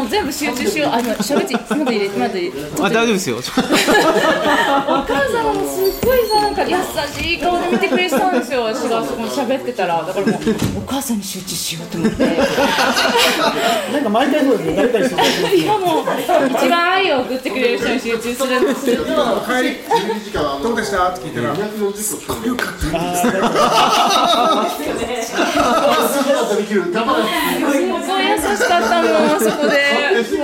[0.00, 0.92] もう全部集中しよう。
[0.96, 3.36] あ今喋ってまだ入れまだ入れあ大丈夫ですよ。
[3.38, 3.52] お母
[5.30, 6.76] さんはもうすっごいさなんか優
[7.22, 8.08] しい顔で見てくれ
[9.46, 10.40] 喋ってたらだからもう
[10.78, 12.24] お母さんに集中しようと思って。
[13.92, 16.04] なんか毎回そうですね、誰かにしてもらっていやもう
[16.50, 19.04] 一番愛を送ってくれる人に集中するんですよ。
[19.04, 19.10] 帰
[19.62, 19.78] り
[20.62, 22.06] どうでしたって聞いたらすごい優し
[28.68, 30.24] かったもんそこで。
[30.24, 30.36] す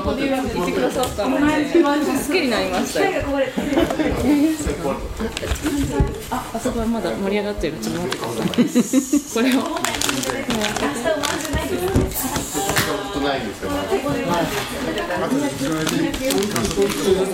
[0.00, 0.54] ごいニコニコで。
[0.54, 1.48] 言ってくださったので好
[2.32, 3.22] きになりましたよ
[6.30, 7.78] あ、あそこはまだ盛り上がってる。
[7.78, 8.18] ちょっと待って。
[8.18, 9.60] くださいこれを。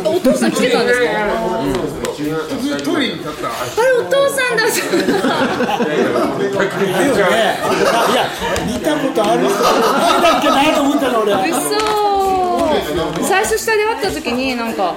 [0.05, 1.01] お父さん来てたんです。
[1.01, 1.07] か
[2.85, 3.53] トイレに立ったあ
[3.85, 4.63] れお父さんだ。
[4.65, 4.69] い
[8.15, 8.25] や、
[8.67, 11.33] 見たことある人、誰だっけなと思ったの、俺。
[11.51, 12.12] 嘘
[13.33, 14.95] 最初下で会った時になんか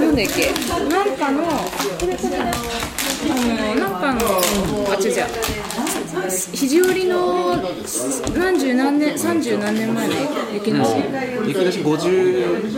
[0.00, 0.50] なんだっけ？
[0.88, 5.26] なんかのこれこれあのなんかのあっちじゃ
[6.28, 7.56] 肘折りの
[8.36, 10.14] 何十何年三十何年前の
[10.52, 10.84] 雪の
[11.46, 12.70] 雪出し50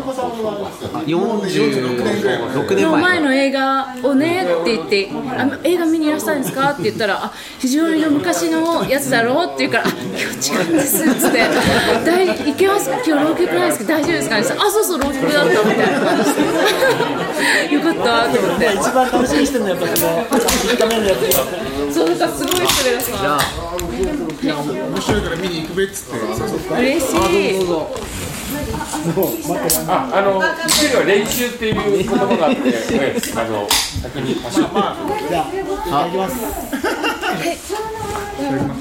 [1.06, 11.42] 46年の前前の映画をねって言ってあの映画見にいらっしゃるんですかって言ったらあ肘折の昔のやつだろうって言うからあ今日違うんですっつって
[12.04, 15.44] 大いけます今日浪曲ないですけど大丈夫ですかねあそうそう浪曲だ。
[15.44, 22.26] ったみたいな感じでよかったと思って一番楽しみにしてるのはやっぱその1日目のやつそうだか。
[22.26, 27.10] らすごい人でさ面白いから見に行くべっつって誘って嬉し
[27.56, 27.90] いどうぞ
[29.88, 34.70] あ、あの、一人は練習っていう言葉があって、ええあの、先に走って。
[35.28, 35.54] じゃあ、い
[35.90, 37.21] ただきます。
[37.32, 37.38] た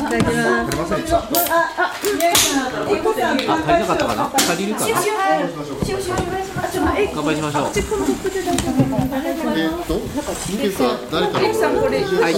[0.09, 0.97] だきますあ
[1.95, 2.25] 足りな
[3.85, 4.87] かったかな足りるかな
[7.13, 7.69] 乾杯しましょうえ
[9.67, 10.11] っと今
[10.67, 12.31] 朝誰かさんこれはい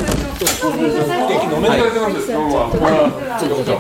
[1.54, 1.90] 飲めないで
[2.22, 2.32] す。
[2.32, 2.70] 今日は。
[3.40, 3.72] ちょっと。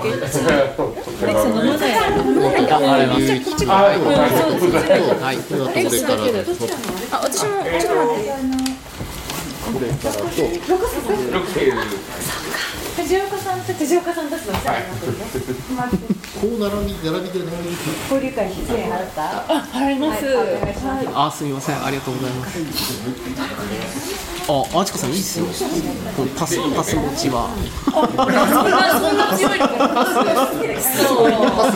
[3.69, 3.73] あ、
[5.15, 6.13] はいではそれから
[7.11, 8.62] あ私もちょっと待って
[9.63, 9.87] 六世
[12.95, 14.59] 藤岡さんと藤岡さんたちのこ
[16.47, 17.81] う並び並びで並びで
[18.11, 18.55] 交流会に。
[18.67, 20.25] 出演払ったあ払います
[21.15, 22.15] あすみませんありがとう。
[22.15, 22.59] ございます
[24.45, 25.45] ああちこさんいいっすよ
[26.17, 27.47] このパスパス持ちは
[27.85, 30.13] そんなそんな強いのパス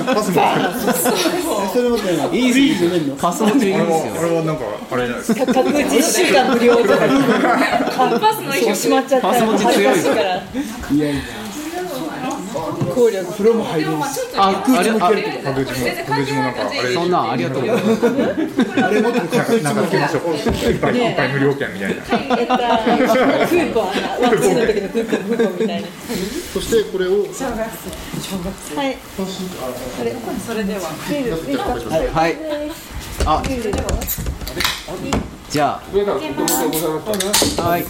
[0.06, 0.34] パス
[1.72, 7.08] それもね、いいっすフリーズ飲めんのパス持ちいいですよあれはなんかあれじゃないですか各1週間無料とか
[8.20, 11.22] パスの日閉まっちゃったらパス持ち強いからいやいや。
[12.96, 13.86] 効力風呂も入。
[13.86, 15.30] ああれあパグジも
[16.08, 18.08] パグジもなんかあれそんなんありがとうございます
[18.84, 19.60] あれもなんか聞
[19.90, 25.88] きましょう一杯一杯無料券みたいなクーポンワクチンの時のクーポンクーポンみたいな
[26.54, 28.98] そしてこれをはい
[30.46, 30.80] それでは
[32.14, 32.36] はい
[33.26, 33.44] あ
[35.50, 37.62] じゃ上からとてもございます。
[37.62, 37.84] あはい。
[37.84, 37.88] は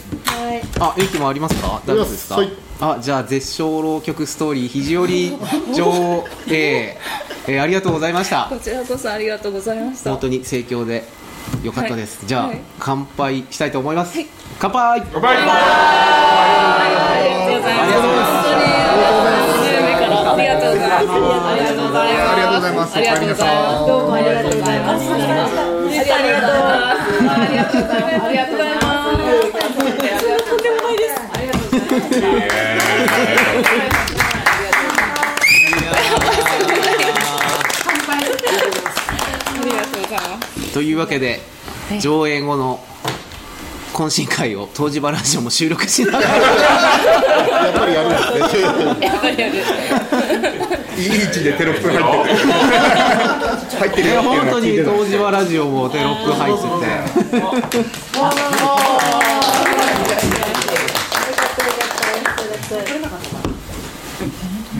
[0.54, 0.62] い。
[0.80, 1.82] あ勇気もありますか？
[1.86, 2.36] 大丈夫ですか？
[2.36, 2.52] はい。
[2.80, 5.36] あじゃあ絶唱浪曲ストーリー肘折
[5.74, 6.96] 上映、
[7.48, 8.46] えーありがとうございました。
[8.48, 10.10] こちらこそありがとうございました。
[10.10, 11.02] 本当に盛況で
[11.64, 12.60] よかったです、じゃあ、はい。
[12.78, 14.18] 乾杯したいと思います、
[14.60, 15.02] 乾杯！
[15.12, 15.36] 乾杯。
[15.36, 15.44] あ
[17.24, 17.90] りがとうございます。
[17.90, 18.04] 本
[19.56, 21.48] 当に目からありがとうございます。
[21.48, 22.28] ありがとうございます。
[22.28, 22.96] ありがとうございます。
[22.96, 23.86] ありがとうございます。
[23.88, 31.14] どうもありがとうございますありがとうございますありがとうございますありがとうございますありがとうございますとんでもないです。
[31.18, 32.44] ありがとうございま
[40.64, 40.72] す。
[40.72, 41.40] というわけで
[42.00, 42.80] 上映後の
[43.92, 46.24] 懇親会を東芝ラジオも収録しながら。
[46.28, 46.40] や
[47.70, 48.62] っぱりやるんですね。
[49.04, 49.54] やっぱりやる
[50.98, 52.38] いい位置でテロップ入ってる。
[53.78, 54.22] 入ってるよ。
[54.22, 56.62] 本当に東芝ラジオもテロップ入って
[57.40, 57.40] て。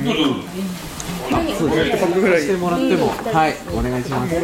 [0.04, 0.87] どうぞ
[1.28, 4.40] してもらってもはいお願いしますは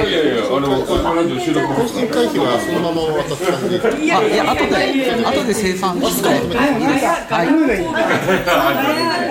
[0.00, 4.74] いいやいや、あの、このラジオ収録も新会費はそのまま渡す感じであいや後で
[5.24, 6.56] 後で生産していいです
[7.32, 7.46] はい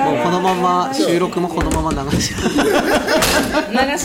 [0.03, 0.53] もうこのま
[0.87, 2.43] ま収録もこのまま流し流し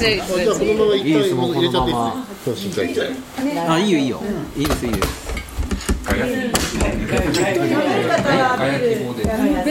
[0.00, 3.10] じゃあこのまま一いいですもう回入れちゃっていいこのままですか新会費
[3.68, 4.20] あいいよいいよ。
[4.56, 5.27] いいですいいです。
[6.18, 6.24] ベ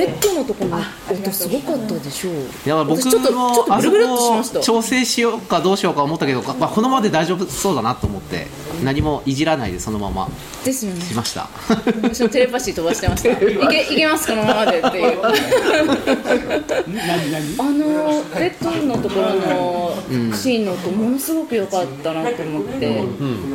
[0.07, 0.77] ッドのところの
[1.11, 4.59] 音すごかったでしょういや僕私ちょっとちょもあそっとブルブルっとしました。
[4.59, 8.47] こ調整しようかどうしようか思ったけど、まあ、このままで大丈夫そうだなと思って
[8.83, 10.29] 何もいじらないでそのまま
[10.63, 11.01] ですよね。
[11.01, 11.49] しました。
[12.03, 13.31] 私もテレパシー飛ばしてました。
[13.31, 13.35] い
[13.69, 15.21] けいけますこのままでっていう。
[16.87, 17.59] 何何？
[17.59, 19.95] あのベッドのところの
[20.35, 23.03] シーンの音ものすごく良かったなと思って、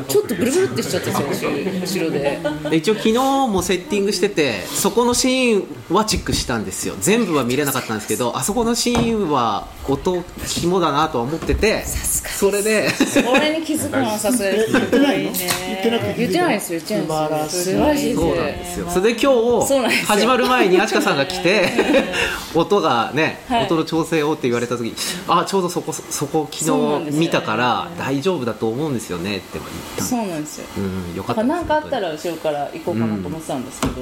[0.09, 2.41] ちょっとブルブルってしちゃったんですよ後ろ後ろで。
[2.71, 6.97] で一応昨日もセッティングしててそこのシーンはチェックしたんですよ。
[7.01, 12.89] 全部は見れなかったんですけどあそこのシーンは音肝だなとは思っててそれで
[13.31, 15.33] 俺に気づくのはさすがですすごいね
[15.69, 16.15] 言ってないですよ。
[16.17, 16.81] 言ってないですよ。
[16.81, 18.09] 素晴らしい。
[18.09, 18.91] ですそうなんですよ。
[18.91, 19.33] それで今
[19.65, 21.69] 日始まる前にあちかさんが来て
[22.55, 23.65] 音がね、はい。
[23.65, 24.93] 音の調整をって言われた時
[25.29, 26.65] あちょうどそこそこ昨
[27.11, 29.65] 日見たから大丈夫だと思うんですよねって言っ
[29.97, 30.67] たそうなんですよ。
[30.79, 34.01] うんよかったなんかあったら後ろから行こうかなと思ってたんですけど、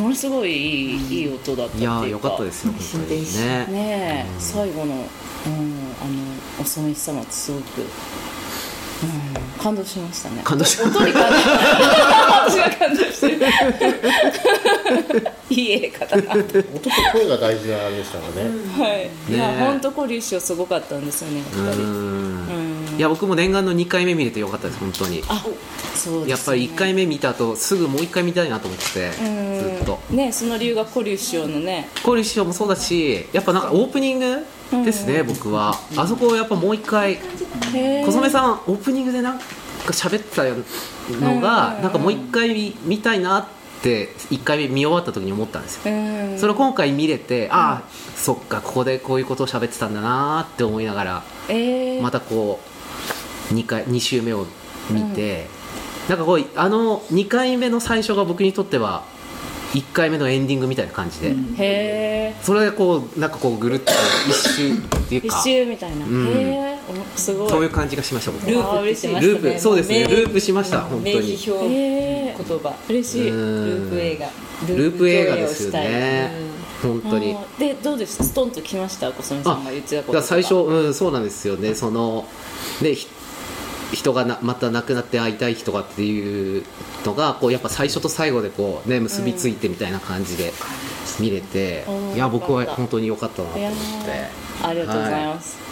[0.00, 3.66] ものすごいいいいい音だったっていうかいやーよかったですよ本当にね。
[3.66, 5.08] ねえ、最後の、うん、あの
[6.60, 7.88] お染め様ってすごく、うん、
[9.62, 10.40] 感動しましたね。
[10.44, 11.36] 感動し音に感動
[12.48, 13.46] 私が感動してる。
[15.50, 16.62] いい映画だな音と
[17.12, 18.50] 声が大事なあれでしたからね。
[18.78, 22.48] はい、いや本当コリーショすごかったんですよね二人うん。
[22.48, 25.22] うんいや僕も念願の2回目見れてよかったです本当に。
[25.28, 25.44] あ
[25.94, 30.00] そうです、ね、やっぱり1回目見た後すぐもう1回見たいなと思っててずっと。
[30.10, 31.88] うんねその理由がコリーショのね。
[32.04, 34.44] コーリー師匠もそうだしやっぱなんかオープニング
[34.84, 35.78] ですね、僕は。
[35.96, 37.18] あそこをやっぱもう一回へ
[37.74, 39.44] え小染さんオープニングでなんか
[39.88, 40.44] 喋ってた
[41.24, 41.82] のが、うん。
[41.82, 43.46] なんかもう一回見見たいなっ
[43.82, 46.38] て1回目見終わった時に思ったんですよ、うん。
[46.38, 52.73] それを今回見れて、ああそっかここでこういうことを喋ってたんだなって思いながらえー、またこう
[53.50, 54.46] 2回2週目を
[54.90, 55.46] 見て、
[56.08, 59.04] なんかこうあの2回目の最初が僕にとっては
[59.72, 63.92] 1回目のエンディングみたいな感じで、へえそれでこうなんかこうぐるっと
[64.28, 64.76] 一周っ
[65.08, 66.26] ていう一か周みたいな、ん。
[66.28, 66.78] へえ
[67.14, 67.50] おすごい。
[67.50, 70.06] そういう感じがしました僕ルはープしてまルしたねープそうですね。
[70.06, 71.04] 名ループしました本当に。
[71.04, 72.74] 名義表言葉。
[72.88, 73.30] 嬉しい。
[73.30, 73.66] うん。
[73.66, 74.26] ループ映画。
[74.68, 76.30] ループ映画ですよね。
[76.82, 77.36] 本当に。
[77.58, 78.24] でどうでした？
[78.24, 79.10] ストンときました？
[79.10, 81.74] 小曽根さんが言ってたこと最初、うん、そうなんですよね。
[81.74, 82.26] その
[82.82, 83.08] でひ
[83.94, 86.64] 人がなまた亡くなって会いたい人がっていう
[87.04, 90.52] のがこうやっぱ最初と最後でこう、ね、結びついてみたいな感じで
[91.20, 92.14] 見れて、うん。
[92.14, 93.76] いや僕は本当に良かったなと思って。
[94.62, 95.63] ーありがとうございます、あー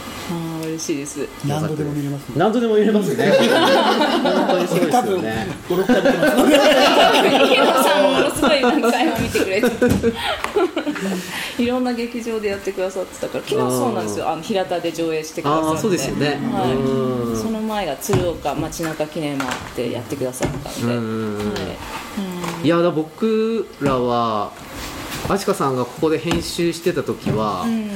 [0.73, 1.29] 嬉しいです。
[1.47, 2.35] 何度でも見れますね。
[2.37, 3.31] 何度でも入れますね。
[4.23, 5.47] 本当にそうですよね。
[5.69, 6.37] 56回見てます。
[7.49, 9.69] ヒロさんものすごい何回も見てくれて
[11.63, 14.31] いろんな劇場でやってくださってたから昨日そうなんですよ。
[14.31, 16.41] あの平田で上映してくださってああそうですよね。
[16.53, 17.43] はい、うん。
[17.43, 21.61] その前が鶴岡街中記念もあってやってくださったんで、うんは
[22.63, 22.67] い。
[22.67, 24.53] いやだ僕らは
[25.29, 27.91] あちかさんがここで編集してた時は、うん、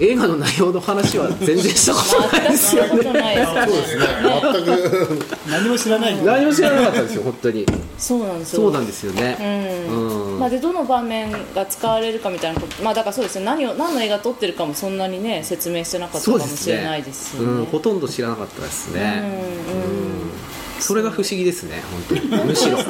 [0.00, 4.04] 映画の内容の話は全然したことないですよそんなことないですそうですね。
[4.42, 5.26] 全く。
[5.50, 6.18] 何も知らない。
[6.18, 7.66] よ何も知らなかったですよ本当に。
[7.98, 8.62] そうなんですよ。
[8.62, 9.86] そうなんですよね。
[9.88, 10.32] うん。
[10.32, 10.38] うん。
[10.38, 13.44] まあ、でどの場面が使われるかみたいなこと、まあ、だからそうですね。
[13.44, 17.48] 何を何の映画撮ってるかもそんなにね説明してなかったかもしれないですよね。
[17.48, 19.22] うん、ほとんど知らなかったですね、
[19.70, 20.18] うんうん
[20.80, 22.44] それが不思議ですね本当に。
[22.44, 22.78] むしろ。
[22.78, 22.82] 映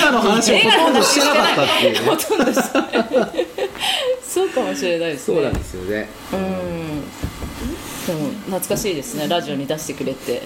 [0.00, 1.98] 画の話をほとんどしてなかったっていうね。
[2.10, 3.46] ほとんどしてない
[4.30, 5.36] そうかもしれないですね。
[5.36, 6.08] そうなんですよね。
[6.32, 7.00] うん。
[8.06, 9.26] でも懐かしいですね。
[9.26, 10.42] ラジオに出してくれて。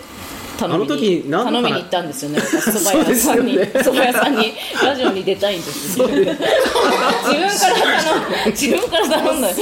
[0.59, 2.39] 頼みに頼みに行ったんですよね。
[2.41, 3.57] 私 蕎麦屋さんに。
[3.59, 3.71] ね。
[3.75, 4.55] 蕎麦屋さんに。
[4.83, 6.09] ラジオに出たいんですよ。
[6.09, 8.53] 自分から頼む。
[8.53, 9.55] 自分から頼んだよ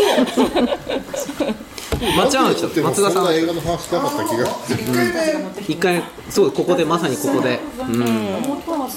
[2.16, 3.32] 松山ちょっとでも松田さん。
[3.34, 4.46] 映画の話しなかった気が。
[5.68, 7.96] 一回そうここでまさにここで、うん、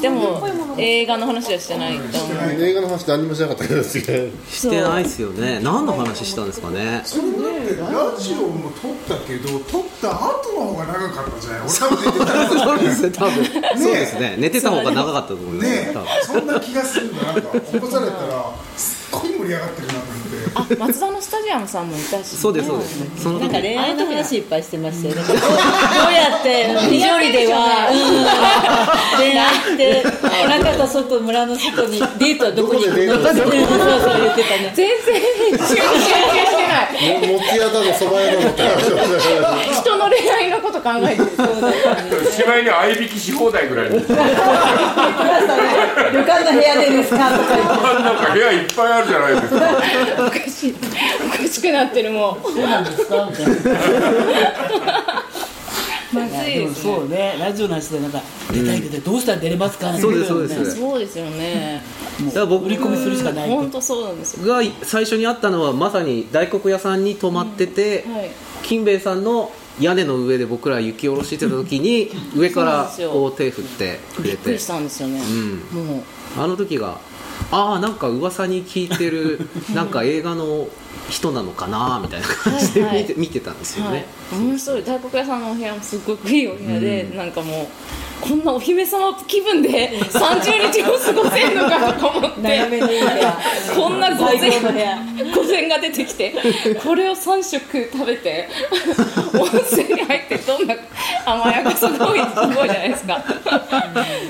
[0.01, 0.41] でも
[0.77, 2.63] 映画の話はしてないと思う。
[2.63, 5.59] 映画の話何もしなかったけどしてないですよね。
[5.61, 7.01] 何の話したんですかね。
[7.05, 7.31] それだっ
[7.67, 11.61] てラジオも撮ったけど撮った後の方が長かったじゃない？
[11.61, 14.35] 俺多分寝てたそうですね多分そうですね。
[14.39, 15.93] 寝てた方が長かったと思いますね
[16.25, 17.41] そんな気がするんだなんか。
[17.59, 18.45] 起こされたら
[19.21, 20.25] ごい無盛り上がってるなと思って。
[20.55, 23.23] あ松田のスタジアムさんもいたし、そうですそうです。
[23.23, 23.63] そのなんか時。
[23.63, 25.15] 恋愛の話いっぱいしてましたよ。
[25.15, 25.21] ね。
[25.27, 25.47] どうどう
[26.13, 27.97] やって非常理では、うん、
[29.19, 30.03] 恋愛って
[30.47, 33.13] 中と外村の外にデートはどこに行くの？
[33.15, 33.65] そうそう言
[34.31, 34.71] ってたね。
[34.75, 35.21] 全然。
[35.55, 36.07] 集中し
[36.55, 38.51] てないももつ屋だのそば屋だの
[39.73, 41.29] 人の恋愛のこと考えてる。
[41.35, 41.71] そうだ
[42.31, 43.95] しまいに合いびきし放題ぐらいの。
[46.11, 47.29] 旅館の部屋でですか？
[47.31, 47.75] とか言って。
[48.03, 49.55] なんか部屋いっぱいあるじゃないですか。
[50.27, 50.75] おかしい。
[51.25, 52.51] おかしくなってるもう。
[52.51, 53.53] そうなんですかみたいな
[56.13, 56.93] まずいですね。
[56.95, 57.35] そうね。
[57.39, 58.21] ラジオの話でなんか
[58.51, 59.93] 出たい出たいどうしたら出れますか？
[59.97, 60.75] そうですそうです。
[60.79, 61.81] そうですよね。
[62.19, 64.47] もうだから僕売り込みするしかない本当そうなんですよ。
[64.47, 68.29] が最初に会ったのはまさに大黒屋さんに泊まってて、はい。
[68.63, 74.35] 金兵衛さんの屋根の上で僕ら雪下ろしてた時に上からこう手振ってくれて。
[74.35, 75.23] びっくりしたんですよね、う
[75.77, 75.85] ん。
[75.85, 76.03] もう。
[76.37, 76.97] あの時が
[77.51, 80.67] ああなんか噂に聞いてる なんか映画の
[81.09, 83.13] 人なのかなみたいな感じで見て,、はいはい。
[83.17, 83.93] 見てたんですよはい。
[83.93, 84.83] ね、、面白い。
[84.83, 87.67] 大黒屋さんのお部屋もすっごくいいお部屋で、なんかもう
[88.21, 92.35] こんなお姫様気分で30日を過ごせるのかとか思って。
[93.75, 94.97] こんな午前最高の部屋。
[95.35, 96.33] 午前が出てきて
[96.83, 98.47] これを3食食べて
[99.33, 100.75] 温泉に入ってどんな
[101.25, 103.23] 甘やかすごいすごいじゃないですか。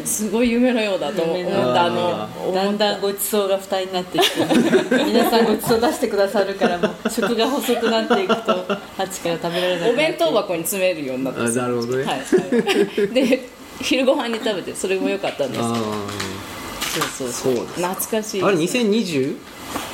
[0.04, 1.86] すごい夢のようだと思った。
[1.86, 4.46] あのだんだんごちそうが負担になってきて。
[5.06, 8.52] 皆さんごちそう出してくださるからもう食が細くなっていくと
[8.98, 9.90] あっちから食べられなくなって。
[9.90, 11.64] お弁当箱に詰めるようになったんですよ。
[11.64, 12.04] あなるほどね。
[12.04, 12.16] はい。
[12.16, 12.24] は
[13.04, 15.68] い、で昼ご飯に食べてそれも良かったんですけど。
[15.68, 15.80] あ
[17.10, 17.66] そうそうそう。
[17.66, 19.38] 懐かしいです、ね、ああれ2020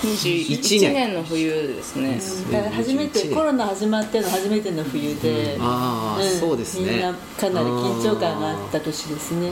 [0.01, 2.19] 21年の冬ですね、
[2.51, 6.39] だから初めてコロナ始まっての初めての冬で、ああ、ん。
[6.39, 6.91] そうですね。
[6.91, 9.47] みんなかなり緊張感があった年ですね。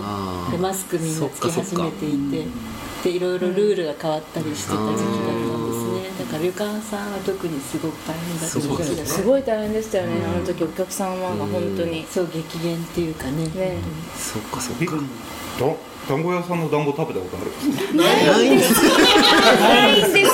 [0.51, 2.11] でマスクみんなつけ始めてい
[2.43, 2.47] て。
[3.03, 6.08] でいろいろルールが変わったりしてた時期だったんですね。
[6.08, 9.05] だから旅館さんは特にすごく大変だったそうですね。
[9.05, 13.47] すごい大変でしたよね、あの時お客様が本当に、そう激減っていうかね。
[13.47, 13.77] ね。
[14.15, 14.95] そっかそっか。
[14.95, 15.73] だ
[16.09, 17.51] 団子屋さんの団子食べたことある
[17.95, 18.03] な
[18.41, 18.73] いんです
[19.61, 20.25] ないんですよ。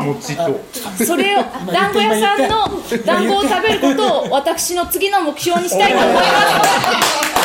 [0.00, 0.60] 餅と
[1.04, 2.68] それを団子屋さんの
[3.06, 6.26] 団子を食べることを私の次の目標にしたいと思います。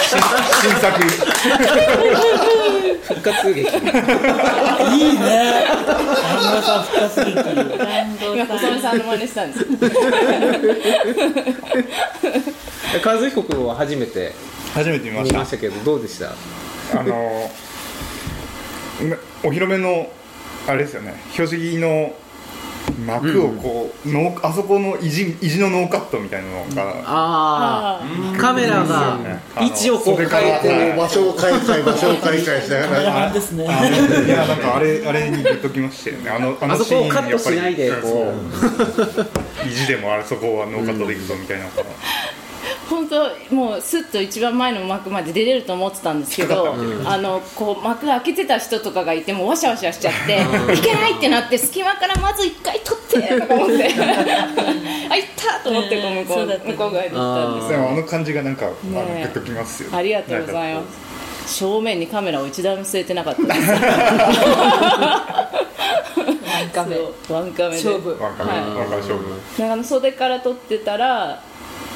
[0.09, 0.99] 新作
[3.13, 5.67] 復活劇いいね。
[5.69, 7.45] 安村さん復活劇団
[8.17, 9.67] 子今小さん染さんの真似したんです
[13.05, 14.33] 和彦君は初めて。
[14.73, 15.11] 初めて。
[15.11, 16.33] 見ましたけどどうでした
[16.93, 17.49] あの
[19.43, 20.11] お披露目の
[20.67, 21.15] あれですよね。
[21.31, 22.13] 標識の
[23.05, 29.19] 幕をこう、ノーあそこの意地意地のノーカットみたいなのが、ああカメラが
[29.57, 30.27] 位置をこう変え
[30.59, 33.01] てう場所を変えたい場所を変えたいしながら。
[33.01, 36.29] いやなんかあれあれにグッときましたよね。
[36.29, 38.33] あのああのシーンそこをカットしないでやっぱりこ
[39.65, 41.65] 意地でもあれそこはノーカットでいくぞみたいな、
[42.89, 46.75] 本当もうスッと一番前の幕まで出れると思ってたんですけど、
[47.05, 53.89] あのこう幕開けてた人とかがいてもうわしゃわしゃしちゃっていけないってなって隙間からまず一回取ってとか思って。
[55.09, 60.83] あいったと思ってこう向こう向こう側に行ったんですでもあの感じがなんか、あのねえグッときますよありがとうございま
[61.45, 63.71] す正面にカメラを一台も据えてなかったです
[66.59, 66.97] ワンカメ。
[67.29, 67.83] ワンカメで。
[67.83, 68.21] 勝負。
[68.21, 68.59] わかる、はい。
[68.59, 69.29] わかる勝負。
[69.57, 71.41] なんかあの袖から撮ってたら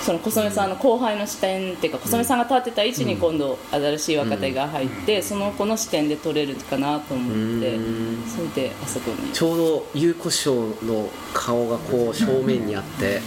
[0.03, 7.79] その小染さんの後輩の視点っていうか小染さんが立ってた位置に今度新しい若手が入って、その子の視点で撮れるかなと思って、
[8.27, 9.31] それであそこに。
[9.31, 13.21] ちょうど優子師匠の顔がこう正面にあって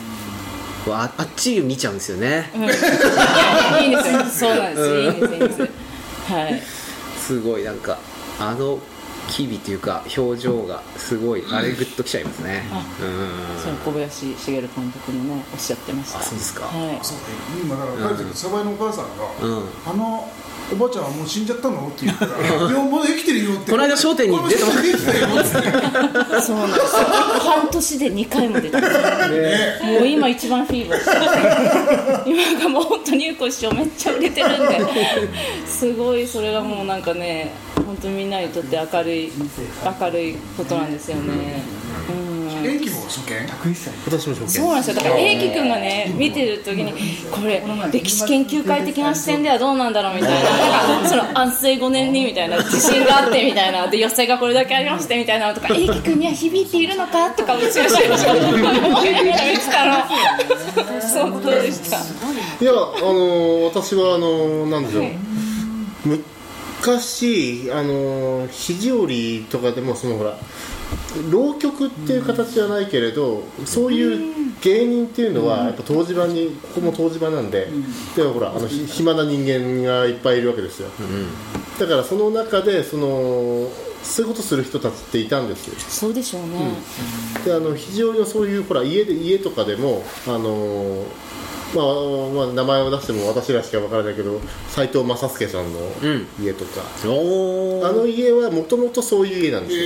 [0.89, 2.51] ああっち見ちゃうんですよね。
[2.55, 4.25] いいんですよ。
[4.25, 5.61] そうなんです、いいんですいいんです。
[6.33, 6.63] はい。
[7.19, 7.99] すごいなんか
[8.39, 8.79] あの
[9.29, 12.65] 機微というか表情がすごいあれグッときちゃいますね。
[13.01, 13.61] うん。
[13.61, 16.19] その小林茂監督もねおっしゃってました。
[16.21, 16.65] あそうですか。
[16.67, 16.99] はい。
[17.03, 17.19] そう
[17.63, 19.69] 今だから帰ってサバイのお母さんが、うん。
[19.87, 20.33] あの
[20.73, 21.89] おばあちゃんはもう死んじゃったの？
[21.89, 23.71] って言ったら「いやまだ生きてるよ」って。
[23.71, 25.13] この間笑点に出てまこの人生きて
[26.31, 26.87] たそうなんですよ。
[27.41, 29.93] 半年で2回も出たんですよ。
[29.93, 31.05] もう今一番フィーバーし
[32.25, 34.81] て今がもう本当に優子師匠めっちゃ売れてるんで。
[35.67, 39.33] すごいそれがもうなんかね本当にみんなにとって明るい
[40.01, 41.63] 明るいことなんですよね。
[42.09, 42.36] うん
[42.67, 43.57] 延期も初見今
[44.11, 44.97] 年も証そうなんですよ。
[44.97, 46.93] だから英樹君がね見てる時に
[47.31, 50.51] これ歴史研究会的な視点ではどうなんだろうみたいな。
[50.89, 53.87] なんかその安政5年にみたいな自信があってみたいな。
[53.87, 60.05] で寄せがこれだけありましてみたいなのとか英樹君には響いているのかとかうちの人思いながら見てたの
[61.01, 61.99] そうでした。
[61.99, 65.05] いやあの私はあのなんでしょう、
[66.81, 70.37] 昔あの肘折とかでもそのほら
[71.31, 77.69] 浪曲っていう形じゃないけれどそういう芸人っていうのはやっぱ湯治場にここも湯治場なんで、
[78.17, 80.89] でほらあのひ暇な人間がいっぱいいるわけですよ、
[81.79, 83.69] だからその中でその
[84.07, 85.75] そういうことする人たちっていたんですよ。
[85.79, 86.71] そうでしょうね、
[87.45, 91.05] であの非常にそういうほら家で家とかでもあの
[91.75, 91.85] まあ
[92.33, 95.81] まあ、名前を出しても私らしかわからないけど斉藤正介さんの
[96.41, 99.83] 家とか、おあの家はもともとそういう家なんですよ。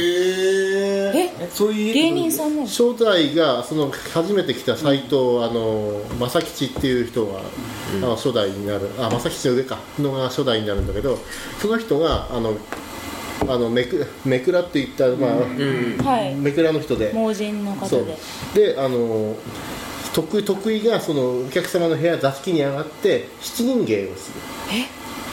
[1.40, 1.48] え？
[1.50, 2.66] そういう芸人さんの？
[2.66, 7.42] 初代がその初めて来た斎藤、あの正吉っていう人が、あ
[7.96, 8.90] の初代になる。
[8.98, 9.78] あ正吉の上か。
[9.98, 11.18] のが初代になるんだけど
[11.60, 12.54] その人があの
[13.48, 15.30] あのめくめくらって言った、まあ
[16.10, 16.34] はい。
[16.34, 17.12] めくらの人で。
[17.12, 18.06] 盲人の方そう。
[18.54, 19.36] でであの
[20.14, 24.40] 得意得意がそのお客様の部屋座敷に上がって七人芸をする。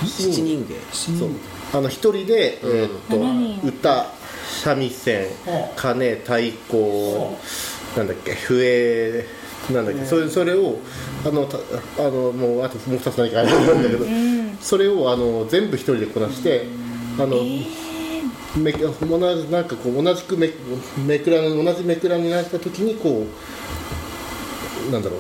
[0.05, 0.75] 七人芸。
[0.91, 1.29] そう。
[1.73, 3.67] あの一人で、えーっと七人。
[3.67, 5.27] 歌三味線
[5.75, 7.35] 鐘太鼓
[7.95, 9.25] なんだっけ笛
[9.73, 10.77] なんだっけ、それそれを
[11.25, 11.57] あのた
[11.99, 14.05] あのもうあともう2つ何かあるんだけど、
[14.61, 16.65] それをあの全部一人でこなして、
[17.19, 17.35] あの、
[18.55, 20.49] め同じなんかこう同じくめ
[21.05, 23.25] めくらの同じめくらになった時にこ
[24.89, 25.19] うなんだろう。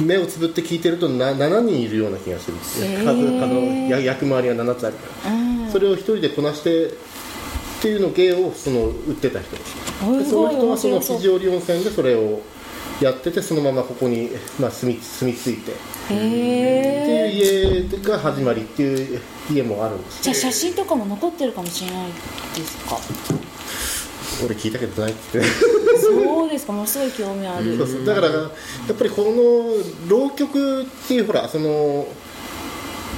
[0.00, 2.56] 目をつぶって聞いてるとな7人いるような気がする。
[2.58, 3.12] 数あ
[3.46, 4.96] のや役回りが7つある。
[4.96, 6.90] から、それを一人でこなしてっ
[7.82, 9.56] ていうの芸をその売ってた人。
[9.56, 9.76] です
[10.18, 12.40] でその人はその肘折温泉でそれを
[13.00, 14.30] やっててそのままここに、
[14.60, 15.72] まあ、住み住み着いて。
[15.72, 15.74] っ
[16.08, 22.98] ていう家が始まりっていう家もあるんですじゃあ写真とかも残ってるかもしれないですか？
[24.44, 25.40] 俺聞いたけどないって。
[26.00, 28.04] そうですかものすごい興味ある、 そうそう。
[28.04, 28.46] だからや
[28.92, 32.08] っぱりこの浪曲っていうほらその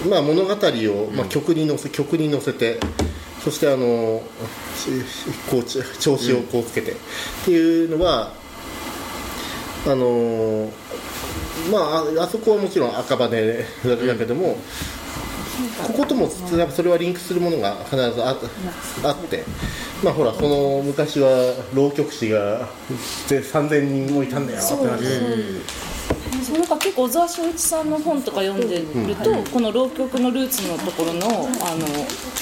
[0.08, 2.78] まあ物語を、まあ、曲に乗せ曲に乗せて
[3.42, 4.22] そしてあの
[4.76, 4.90] し
[5.50, 6.94] こうち調子をこうつけて、っ
[7.44, 8.32] ていうのは
[9.86, 10.72] あの
[11.70, 11.78] ま
[12.18, 14.58] ああそこはもちろん赤羽だけども、
[15.86, 18.36] ここともやっぱそれはリンクするものが必ずあ
[19.04, 19.44] あって、
[20.02, 22.68] まあほらその昔は浪曲師が
[23.28, 24.84] で3000人もいたんだよって話。
[26.44, 31.86] そうなんか結構小沢昭一さんの本とか読んでると、この浪曲のルーツのところのあの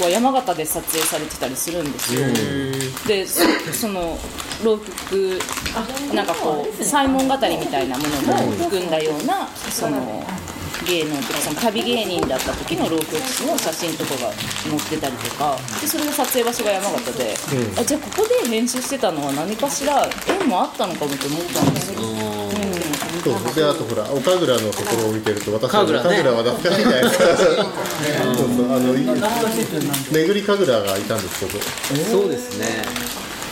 [0.05, 2.27] は山形で撮影されてたりするんですよ。
[3.07, 4.19] でそその
[4.65, 5.39] 浪曲
[6.15, 10.25] なんかこうサイモン語りみたいなものも含んだようなその
[10.85, 15.57] 芸能とかその旅芸人だった時の浪曲師の写真とかが載ってたりとか。
[15.81, 17.35] でそれの撮影場所が山形で、
[17.79, 22.01] あじゃあここで編集してたのは何かしら縁もあったのかもと思ったんですよ。
[22.01, 23.55] そう。
[23.55, 27.25] であとほら岡倉のところを見てると私は岡倉は懐かしいじゃないですか。
[27.37, 27.47] そう
[28.57, 28.73] そう。
[28.73, 29.05] あのい
[30.11, 31.61] 巡り神楽がいたんですけど。
[32.11, 32.85] そうですね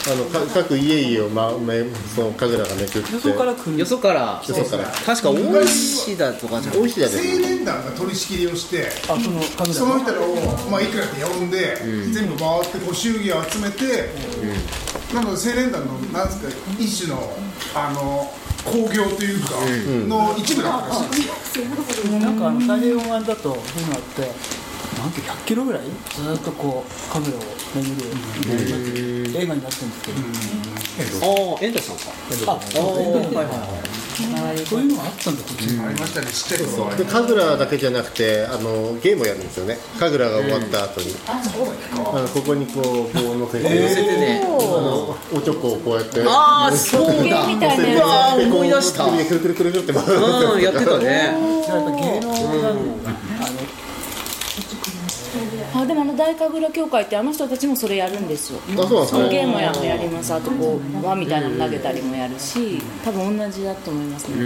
[0.08, 1.84] あのか各家々を、ま、め
[2.14, 3.18] その神楽がめくって。
[3.18, 3.78] そこから来る。
[3.78, 4.42] よそから。
[4.46, 4.84] よそから。
[4.84, 7.08] 確か大石だとかじゃ大石田で。
[7.08, 10.34] す青年団が取り仕切りをしてあそのカメラその人らを、
[10.70, 11.76] まあ、いくらって呼んで、
[12.12, 14.10] 全部回ってこう祝儀を集めて、
[15.14, 17.36] なので青年団のなんですか一種の
[17.74, 18.32] あの
[18.64, 19.50] 興行というか、
[20.08, 21.66] の一部だったらしいですよ。
[22.18, 24.30] なんかあの太平洋側だとそういうのあって
[25.00, 25.82] なんて100キロぐらい？
[25.82, 27.40] ずっとこうカメラを
[27.74, 27.96] 巡
[29.32, 32.02] る映画になってるんですけど、ああ遠藤さんか。
[32.46, 32.64] あはい
[33.34, 39.78] はいはいそういうのがあったんだこっちに、ありましたねちっちゃいで神楽だけじゃなくてあのゲームをやるんですよね。
[39.98, 41.40] 神楽が終わった後に、あ
[42.20, 42.84] のここにこう
[43.14, 47.46] 棒を乗せて、乗せてねおちょこをこうやってああそうだ。
[47.46, 49.06] 芸みたいなやつうわー思い出した。
[49.06, 51.32] くるくるくるくるって回るうんやってたね。
[51.66, 52.76] やっぱ芸能が、あの
[55.80, 58.60] あでもあの大神楽協会ってあの人たちもそれやるんですよ。
[58.78, 59.06] あそうなんですね。
[59.06, 60.32] そのゲームもややります。
[60.32, 64.36] あとこう輪みたいなの投げたりもやるし多分同じだと思いますね、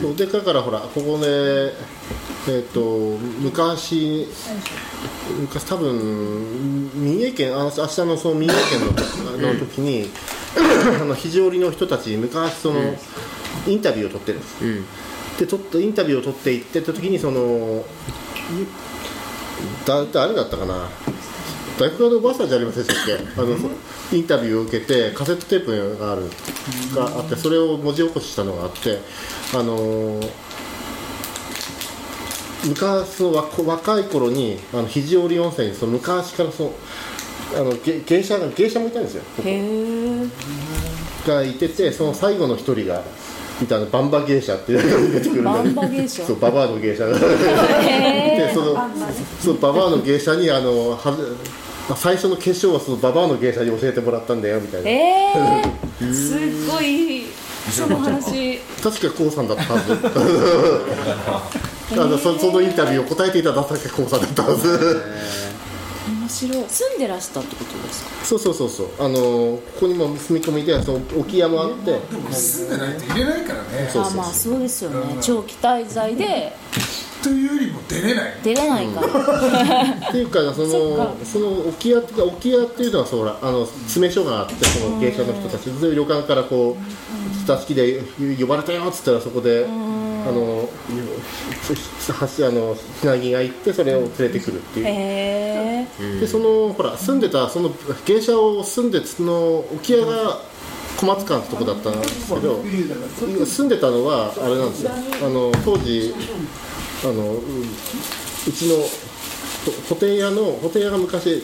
[0.00, 1.72] そうでだからほらここで
[2.48, 2.80] えっ、と
[3.40, 4.26] 昔
[5.40, 10.10] 昔多分三重県あ明日のその三重県のの時に
[11.00, 12.80] あの肘折の人たちに昔その、
[13.66, 14.64] インタビューを取ってるんです、
[15.38, 17.84] で取ってインタビューを取っていってた時にその
[19.86, 20.88] だ誰だったかな？
[21.78, 23.40] 大学のおばあさんじゃありませんでしたっけ？
[23.40, 23.56] あの
[24.12, 26.22] インタビューを受けてカセットテープがある
[26.94, 28.98] があってそれを文字起こししたのがあって
[29.54, 30.30] あのー
[32.66, 36.72] 昔の若若い頃にあの肘折温泉にその昔からその
[37.54, 39.48] あの芸芸者が芸者もいたんですよここ。
[39.48, 40.26] へえ
[41.28, 43.04] がいててその最後の一人が
[43.62, 46.24] いたのバンバ芸者っていうのが出てくるバンバ芸者？
[46.24, 47.06] そうババアの芸者。
[47.08, 48.90] がでその
[49.40, 54.90] そうババアの芸者にあのは最初の決勝はそのババアの芸者に教えてもらったんだよみたいな。
[54.90, 56.38] えー、すっ
[56.70, 57.24] ごい
[57.70, 58.58] その話。
[58.82, 59.96] 確かこうさんだったはず。
[61.98, 65.02] あのそそのインタビューを答えていただ確かこうさんだったはず
[66.26, 66.64] 面白い。
[66.68, 68.24] 住んでらしたってことですか？
[68.24, 68.88] そうそうそうそう。
[68.98, 71.92] あのここにも住み込みでその置き屋もあって。
[71.92, 73.88] でも住んでないと入れないからね。
[73.90, 75.16] そうそうあまあそうですよね。
[75.20, 76.52] 長期滞在で。
[77.22, 78.34] というよりも出れない。
[78.42, 79.00] 出れないか。
[79.00, 85.70] ら、っていうかそのその置き屋って置き屋っていうのはそうほらあの詰め所があってその芸者の人たち。
[85.70, 88.02] そういう旅館からこう座敷で
[88.38, 89.66] 呼ばれたよっつったらそこで
[90.26, 90.68] あの
[92.38, 94.86] 橋あのつなぎが行ってそれを連れてくるっていう。
[94.86, 97.70] へえでそのほら住んでたその
[98.04, 100.40] 芸者を住んでその置屋が
[100.96, 102.62] 小松館ってとこだったんですけど
[103.44, 104.90] 住んでたのはあれなんですよ。
[104.92, 106.14] あの当時
[107.04, 108.82] あのううちのほ
[109.70, 111.42] 布袋屋の布袋屋が昔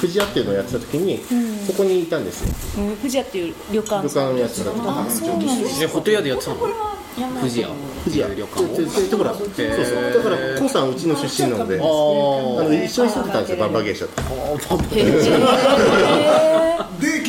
[0.00, 1.20] 藤屋っていうのをやってた時に、
[1.66, 2.54] そこにいたんですよ。
[3.02, 4.02] 藤屋っていう旅館。
[4.02, 5.84] 旅館をやってた時あそうなんです。
[5.84, 6.60] えホテル屋でやってたの？
[7.40, 7.68] 富士屋。
[8.04, 8.28] 藤屋。
[8.28, 8.62] 旅館。
[8.62, 9.66] をでででほらそうそう。
[10.14, 11.76] だからコウさんうちの出身なので。
[11.76, 13.56] あの一緒に住んでたんですよ。
[13.58, 14.32] バンバ芸者とで化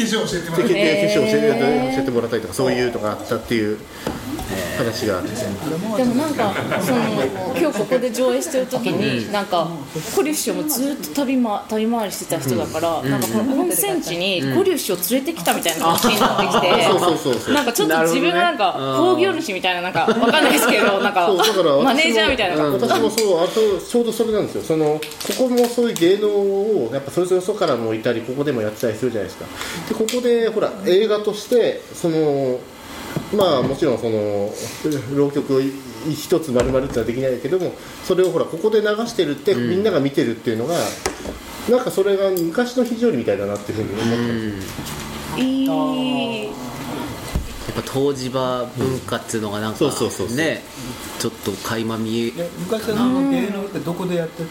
[0.03, 1.07] 粧教えてもらでって。
[1.07, 3.79] 化粧教えて教えてもらったりとかそういうのがあったっていう
[4.77, 5.17] 話が。
[5.17, 5.29] あって
[5.97, 6.99] でもなんかその
[7.57, 9.67] 今日ここで上映してる時になんか
[10.15, 17.67] コリュ師匠もずっと旅,、ま、旅回りしてた人だから、なんかこの温泉地にコリュ師匠連れてきたみたいな感じになってきて、ん。
[17.67, 21.27] かちょっと自分がなんか興行主みたいななんかわかんないですけどなんか
[21.83, 24.63] マネージャーみたいな感じ私もそうあとちょうどそれなんですよ。
[24.63, 25.01] そのこ
[25.37, 29.45] こもそういう芸能をやっぱそれぞれよそからもいたりここでもやってたりするじゃないですか。
[29.89, 32.59] でここでほら映画としてその
[33.35, 34.51] まあもちろんその
[35.15, 35.61] 浪曲を
[36.09, 40.75] 一つ丸々ってのはできないけどもそれをほらここで流してるって、みんなが見てるっていうのが
[41.69, 45.43] なんかそれが昔の非常にみたいだなっていうふうに思ったんですよ。
[45.43, 46.45] いい。
[46.45, 46.53] や
[47.81, 50.37] っぱ湯治場文化っていうのがなんかそうそうそうそう。
[50.37, 50.63] ね
[51.19, 52.95] ちょっと垣間見えで昔は
[53.29, 54.43] 芸能ってどこでやって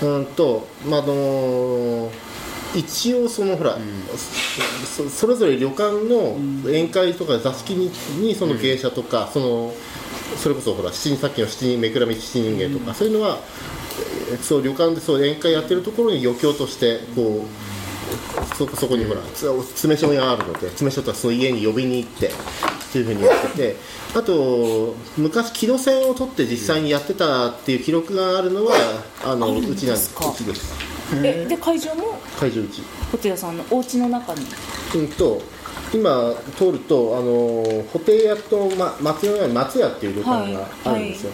[0.00, 2.10] たうんとまああの
[2.74, 3.76] 一応そのほら、
[4.84, 9.74] そそれぞれ旅館の宴会とか座敷ににその芸者とか、その
[10.36, 13.38] それこそほら七人さっきの七人目くらみ七人芸とか、そういうのは
[14.30, 22.30] えーそう旅館でそう宴会やってるところに余興としてこうそそこにほら、つ詰め所があるので詰め所とかその家に呼びに行ってっ
[22.92, 23.76] ていうふうにやってて
[24.14, 28.74] あと昔木戸線を取って実際にやってたっていう記録があるのは
[29.24, 30.14] あのうちなんです。
[30.14, 30.74] かうちです。
[31.22, 32.09] えで会場も？
[32.40, 34.46] 会場うちホテルさんのお家の中に。
[34.94, 35.42] うんと
[35.92, 41.32] 今通るとあの布袋屋と、ま、松屋に松屋っていう旅館があるんですよ、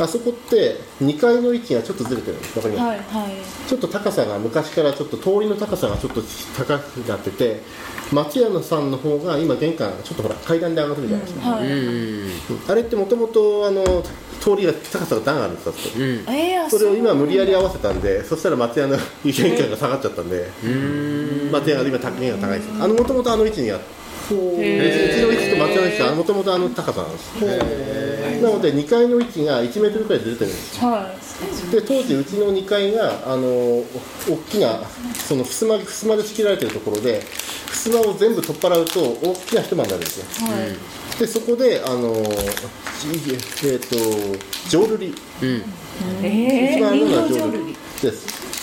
[0.00, 3.68] あそこって2階の位置がちょっとずれてるんですわかります、はいはい。
[3.68, 6.22] ちょっと高さが昔からちょっと通りの高さがちょっと
[6.56, 7.60] 高くなってて
[8.12, 11.66] 松屋のさんの方が今玄関ちょっとほら階段で上がってるじゃないですか、はい、
[12.68, 14.02] あれってもともとあの
[14.40, 15.72] 通りが高さが段あるんですよ。
[15.72, 20.50] あそこえー、あそれを今う無理やり合わせたんでそしたら松屋の玄関が下がっちゃったんで
[21.50, 22.70] 松屋が今高いが高いです。
[22.82, 28.42] あのもともとあの位置にあってうちの位置と松屋の位置はもともとあの高さなんです。
[28.42, 30.80] なので2階の位置が1メートルくらいずれてるんです。
[30.84, 31.14] は
[31.70, 33.84] で当時うちの2階があの大
[34.48, 34.80] きな
[35.26, 37.20] その襖襖で仕切られてるところで
[37.72, 41.18] 襖を全部取っ払うと大きな一間になるんですよいはい。
[41.18, 43.96] でそこであのちえっ、と
[44.68, 45.14] 浄瑠璃。
[46.22, 47.76] えー、一番あるのは人形浄瑠璃。
[48.02, 48.53] です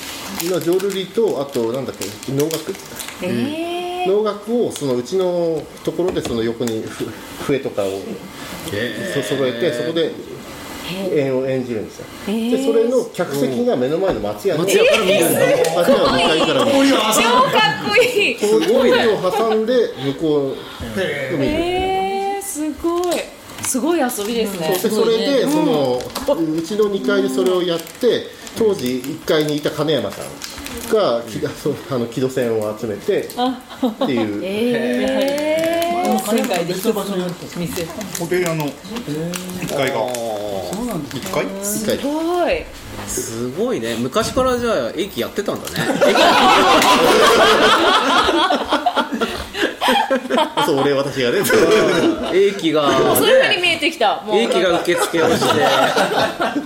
[0.43, 2.73] 今浄瑠璃とあとなんだっけ能楽
[3.21, 7.05] えー、能楽をそのうちのところでその横にふ
[7.45, 7.87] 笛とかを
[9.13, 10.11] そ揃えてそこで
[11.11, 15.29] 演を演じるんですよ、でそれの客席が目の前の松屋の松屋から見る。
[15.29, 18.35] んです松屋の2階から見る超かっこいい。
[18.35, 19.73] この通りを挟んで
[20.05, 20.55] 向こうを
[21.37, 21.51] 見る。
[21.53, 23.41] えー、すごい。
[23.63, 24.75] すごい遊びですね。
[24.75, 30.25] それでそのうちの2階でそれをやって当時1階にいた金山さん
[30.93, 33.27] がきそうあの木戸線を集めてっ
[34.07, 34.41] ていう。
[34.45, 35.81] え
[36.19, 37.59] 世界で一つの場所にあった。
[37.59, 37.85] 店
[38.19, 39.95] ホテル屋の1階が。
[39.95, 41.97] 1階？1階。
[41.97, 42.65] ー、すごい。
[43.07, 43.95] すごいね。
[43.95, 45.77] 昔からじゃあ駅やってたんだね
[50.65, 51.39] そう俺私がね。
[52.33, 54.21] 駅が、もうそういうふうにね、見えてきた。
[54.25, 55.45] もが受付をして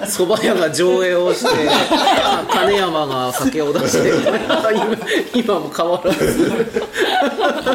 [0.06, 1.48] 蕎麦屋が上映をして
[2.52, 4.12] 金山が酒を出して
[5.34, 6.52] 今も変わらず。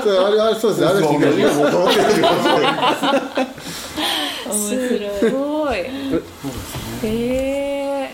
[0.03, 0.87] そうあれあれそうですね。
[0.89, 2.05] あれ今も変わってる
[4.53, 5.77] すすごい。
[7.05, 8.11] え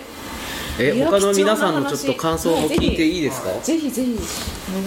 [0.79, 3.49] えいや他の皆さんのちょっと感想も聞いていいですか？
[3.63, 4.19] ぜひぜひ。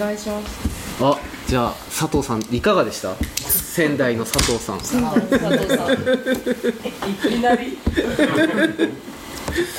[0.00, 0.46] お願いします。
[1.02, 1.16] あ
[1.50, 3.16] じゃあ佐藤さんいかがでした？
[3.34, 4.78] 仙台の佐藤さん。
[4.78, 5.92] 佐藤さん。
[7.10, 7.76] いきなり？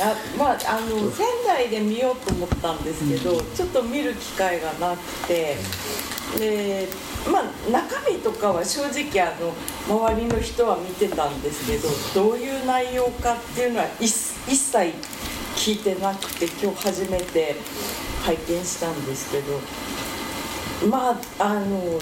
[0.03, 5.55] あまああの仙台で見ようと思ったんですけど、ちょっと見る機会がなくて
[6.37, 6.89] で
[7.31, 9.53] まあ中身とかは正直あの
[10.09, 14.09] 周りの人は見てたんですけどどういう内容かっていうのは一
[14.49, 14.93] 一切
[15.55, 17.55] 聞いてなくて今日初めて
[18.25, 19.57] 拝見したんですけど
[20.89, 21.99] まああの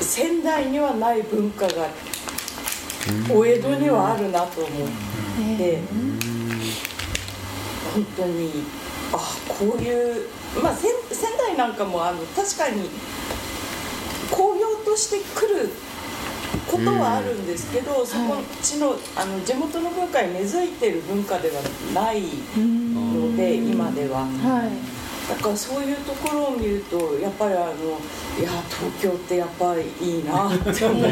[0.00, 1.88] 仙台にはない文化が
[3.30, 4.88] お江戸にはあるなと思っ
[5.58, 5.80] て、
[7.94, 8.64] 本当に
[9.12, 9.16] あ
[9.48, 10.28] こういう、
[10.62, 12.88] まあ、仙仙台なんかもあの確かに
[14.30, 15.70] 工業として来る
[16.70, 21.62] ことはあるんですけど、そこっちのあの地元の文化に根付いてる文化では
[21.94, 22.22] ない
[22.56, 24.20] ので今では。
[24.20, 27.72] はいだからそういうところを見るとやっぱりあの
[28.38, 31.02] いや東京ってやっぱりいいなって思っ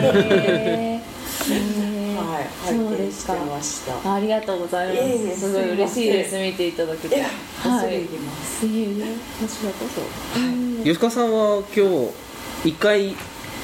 [2.20, 3.34] はい、そうですか。
[4.14, 5.40] ありがとうございます。
[5.40, 6.38] すごい嬉しいです。
[6.38, 7.20] 見ていただけて。
[7.20, 8.66] はいます。
[8.66, 9.04] いえいえ
[9.40, 11.88] こちらこそ吉川さんは今
[12.62, 13.16] 日一回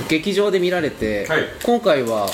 [0.09, 1.43] 劇場で見られて、はい。
[1.65, 2.29] 今回は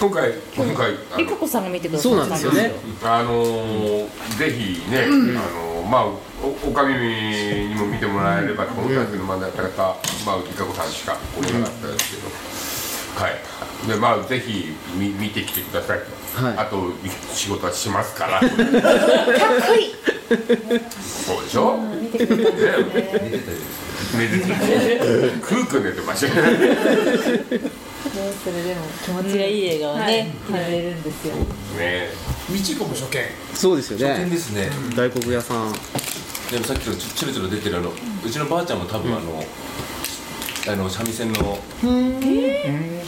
[0.00, 2.72] 今回今回あのりかこさんが見てくださそうったなんですよね。
[3.02, 12.16] あのーぜひね、あのーまあおおかみにも見てもらえればと思ったんですけど、まあなかなかまありかこさんしか来れなかったです
[13.16, 13.34] けど、はい。
[13.88, 16.44] でまあぜひ見見てきてくださいと。
[16.44, 16.92] はいあと
[17.32, 18.40] 仕事はしますから。
[18.40, 18.54] かっこ
[19.74, 19.94] いい
[21.00, 21.76] そうでしょ？
[21.78, 22.98] 見てくれたんで
[23.40, 24.54] すね寝てた。
[25.44, 26.42] クーク寝てましたね。
[28.44, 31.34] それでも気持ちがいい映画はね、見られるんですよ。
[31.76, 32.10] ね
[32.48, 33.20] みちこも初見
[33.54, 35.72] そうですよ初見ねですね、大黒屋さん
[36.50, 39.44] でもさっきからちょちょろちょろ出てるあのうちのばあちゃんも多分あの、
[40.72, 41.58] あの三味線の、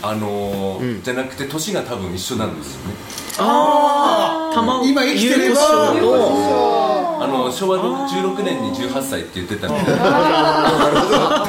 [0.03, 1.03] あの、うん。
[1.03, 2.95] じゃなくて年が多分一緒なんですよね。
[3.39, 5.61] ああ玉今生きてれば。
[7.23, 9.93] あの昭和の16年に18歳って言ってたんで。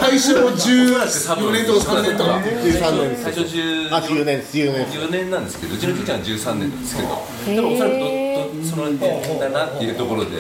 [0.02, 4.98] 大正おそらく多分14年とか3年とか13年最初10あ10年です10年です。
[4.98, 7.08] 10年なんですけどうちの兄ちゃんは13年なんですけど。
[7.56, 8.10] でもおそらくどど
[8.70, 10.32] その辺だなっていうところで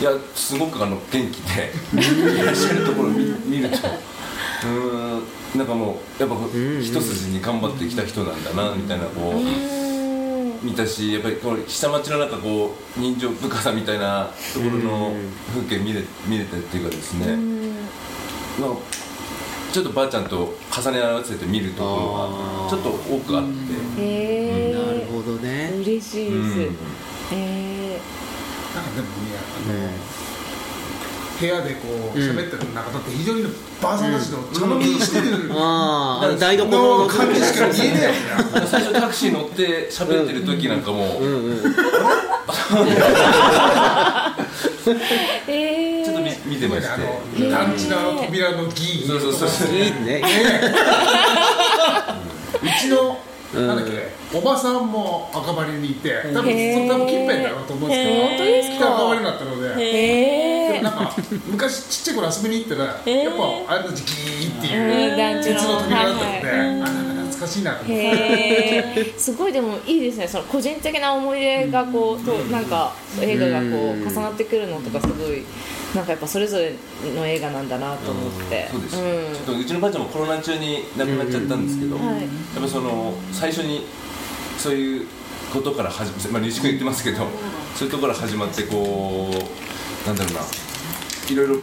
[0.00, 3.76] いやすごくあの元気でいらっしゃるところを見見ると。
[3.76, 6.36] うーんなんかもうやっぱ
[6.80, 9.40] 一筋に頑張ってきた人なんだなみたいなこう。
[10.62, 15.12] 見たしやっぱりこの下町の中こう人情深さみたいなところの
[15.54, 17.34] 風景見れ見れたっていうかですね、
[18.60, 18.70] まあ、
[19.72, 21.96] ちょっとばあちゃんと重ね合わせて見るところ
[22.64, 23.44] がちょっと多くあっ
[23.96, 24.02] て。
[24.02, 25.72] へなるえほどね。
[25.78, 26.36] 嬉しいです。
[26.36, 26.64] うん。
[26.64, 26.68] へ
[27.32, 27.69] え
[28.74, 29.74] なんかでもねあの、
[31.40, 33.44] 部屋でこう喋ってる中だって非常に
[33.82, 35.50] ばあさんたちの茶飲みしてる。
[35.52, 38.16] ああ台所のの感じしか見えないよね
[38.66, 41.74] 最初タクシー乗って喋ってる時なんかもう、うんうん。
[45.48, 46.88] へ えちょっと見見てまして。
[46.88, 50.22] あの団地の扉のギーそうそうそうそういいね
[52.62, 58.76] うちのうんなんだっけおばさんも赤羽にいて多分それ多分近辺だろうと思うんですけど本当ですか？
[58.76, 59.82] 北赤羽になったので。
[59.82, 61.12] へえなんか
[61.48, 63.36] 昔ちっちゃい頃遊びに行ったらやっ
[63.66, 67.94] ぱあれたちギーっていう鉄の扉だったのであなんか懐かしいなと思って。
[67.94, 70.28] へえすごいでもいいですね。
[70.28, 75.42] その個人的な思い出がこうとなんか映画がこううん重なってくるのとかすごい
[75.94, 76.74] なんかやっぱそれぞれ
[77.16, 78.68] の映画なんだなと思って。
[78.70, 79.34] そうです、ん。
[79.34, 82.06] ちょっとうちのばあちゃんもコロナ中に亡くなっちゃったんですけど、はい。
[82.06, 82.20] や
[82.58, 83.86] っぱその最初に
[84.58, 85.06] そういう
[85.52, 87.26] ことから始まって、まあ、西君言ってますけど
[87.74, 90.40] そういうところから始まってこうなんだろうな。
[91.28, 91.56] いろいろ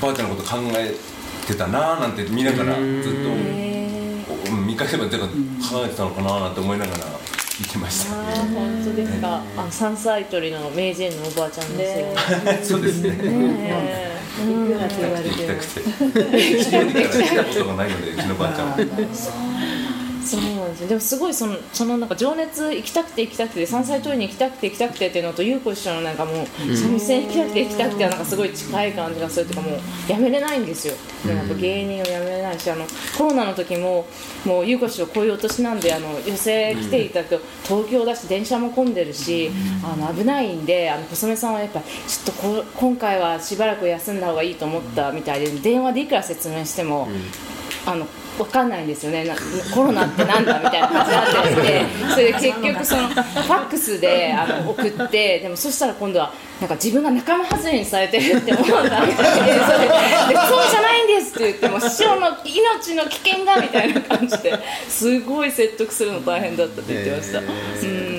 [0.00, 0.94] ばあちゃんのこと考え
[1.46, 3.81] てたなーなんて見ながらずっへと
[4.82, 5.32] うん見返せばてか考
[5.84, 7.04] えてたのかなーなんて思いながら
[7.60, 8.14] 見てました。
[8.16, 12.14] ああ本当ですかあ山菜採りの名人のおばあちゃんで
[12.64, 13.10] すよ そうですね。
[13.10, 14.94] ね行くなって
[15.28, 15.82] 行きたくて。
[17.36, 18.76] たことがないので、うちのばあちゃんは。
[20.24, 20.88] そうなんですよ。
[20.88, 30.94] でもすごいそのそのなんか情熱行きたくて行きたくて山菜採りに行きたくて行きたくてっていうのと優子師匠のなんかもう三味線行きたくて行きたくてはなんかすごい近い感じがするっていうかもうやめれないんですよ。
[31.26, 32.84] でなんか芸人をやめれないしあの
[33.16, 34.06] コロナの時も
[34.44, 39.50] もう優子師匠こういうお年なんであの寄席来ていただくと東京だし電車も混んでるし
[39.84, 47.08] あの危ないんであの細目さんはやっぱちょっとこ今回はしばらく休んだ方がいいと思ったみたいで電話でいくら説明しても、
[47.86, 48.06] あの
[48.38, 49.34] わかんないんですよねな
[49.74, 67.38] コロナってなんだみたいな感じになってて それで結局そのファックスであの送ってでもそしたら今度はなんか自分が仲間外れにされてるって思うんだみたいなでそうじゃないんですって言っても師匠の命の危険だみたいな感じですごい説得するの大変だったって言ってました。
[67.40, 68.11] うんもう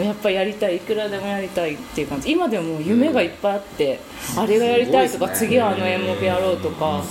[0.00, 2.30] やっぱやりたいいくらでもやりたいっていう感じ。
[2.32, 4.00] 今でももう夢がいっぱいあって、
[4.36, 7.02] あれがやりたいとか次はあの演目やろうとか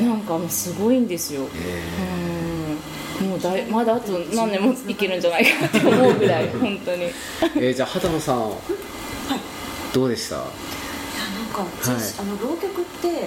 [0.00, 1.42] なんかもうすごいんですよ、
[3.20, 3.28] うん。
[3.28, 7.04] もうだいまだあと何年もいけるんじゃないかって思うぐらい 本当に。
[7.04, 8.50] えーじゃあ畑野さん、
[9.92, 10.36] どうでした？
[10.36, 10.46] なん
[11.52, 13.20] か、私あの浪曲ってあの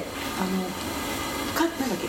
[1.53, 2.07] かなんだっけ？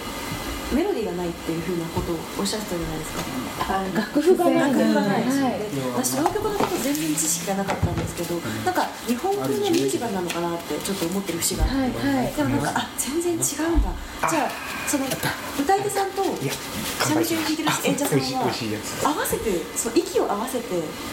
[0.73, 3.23] メロディーがないっていうふうなことをおっしゃってたじゃないですか。
[3.71, 4.55] あ楽譜がない。
[4.73, 5.25] 楽譜がない。
[5.25, 5.59] ですよはね。
[5.97, 12.25] 私浪曲のこと全然知識がなかったんですけど、なんか日本風のミュージカルなのかなってちょっと思ってる節があって、はい。
[12.25, 12.33] はい。
[12.33, 13.91] でもなんかあ全然違うんだ。
[14.31, 14.51] じゃあ
[14.87, 20.65] その歌い手さんと三味線を弾いてる演者さんは合わせてその息を合わせて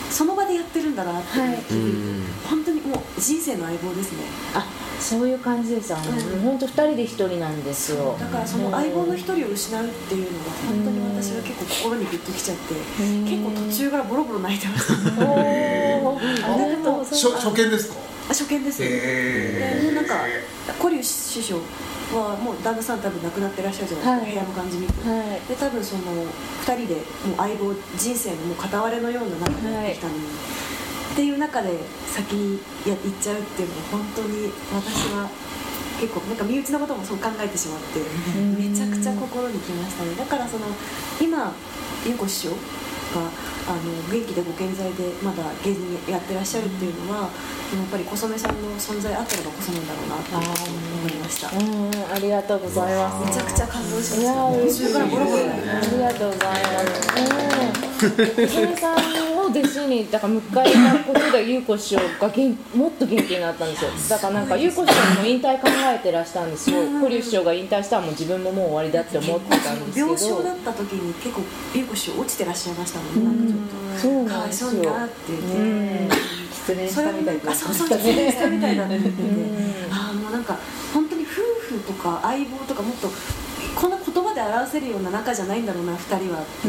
[0.09, 2.23] その場でやってるんだなっていう気づい。
[2.23, 4.19] て、本当にもう人生の相棒ですね。
[4.53, 4.65] あ
[4.99, 5.93] そういう感じです。
[5.93, 6.03] あの、
[6.41, 8.17] 本当二人で一人なんですよ。
[8.19, 16.19] だからその相棒の一人を失うっていうのが本当に私は結構心にグッときちゃって結構途中からボロボロ泣いてましたおあ
[16.57, 17.95] でも初初見ですか？
[18.27, 19.89] あ初見です、へー。
[19.89, 20.25] でなんか
[20.81, 21.55] 古龍師匠
[22.13, 24.31] はもう旦那さん多分亡くなってらっしゃるじゃないですか、はい。
[24.31, 25.41] 部屋の感じ見て、はい。
[25.47, 26.03] で多分その
[26.65, 35.29] 2人でもう相棒人生のもう片割れのような中でやってきたのに、っていう中で先にや行っちゃうっていうのは本当に私は
[35.99, 37.99] 結構なんか身内のこともそう考えてしまって
[38.57, 40.15] めちゃくちゃ心にきましたね。
[40.15, 40.67] だからその
[41.21, 41.53] 今
[42.05, 42.51] 優子師匠
[43.13, 43.31] が
[43.67, 47.29] あの元気でご健在でまだ芸人やってらっしゃるっていうのはやっ
[47.91, 51.51] ぱり小染さんの存在あったからこそなんだろうなって思いました。
[51.51, 53.33] めうんありがとうございます。
[53.33, 58.05] ちゃくちゃ感動しまいやした嬉しい途中からボロボロありがとうございます。
[58.05, 58.17] うん。
[58.47, 59.16] 小さんを
[59.49, 63.91] 弟子にだから迎えたことで優子師匠が元もっと元気になったんですよ。
[64.09, 66.77] だからなんか優子師匠も引退考えてらしたんですよ。
[66.99, 70.07] 古龍師匠が引退したらもう自分ももう終わりだって思ってたんですけど。
[70.07, 71.41] 病床だった時に結構
[71.73, 73.23] 優子師匠落ちてらっしゃいましたもんね。
[73.23, 75.41] なんかちょっとかわいそうになって言っ
[76.09, 76.15] て、
[76.51, 79.23] 失恋したみたいなそうそう失恋したみたいだねって言って
[79.91, 80.57] ああもうなんか
[80.93, 83.09] 本当に夫婦とか相棒とかもっと
[83.79, 86.41] こんな言葉で表せるような仲じゃないんだろうな2人は。
[86.41, 86.67] って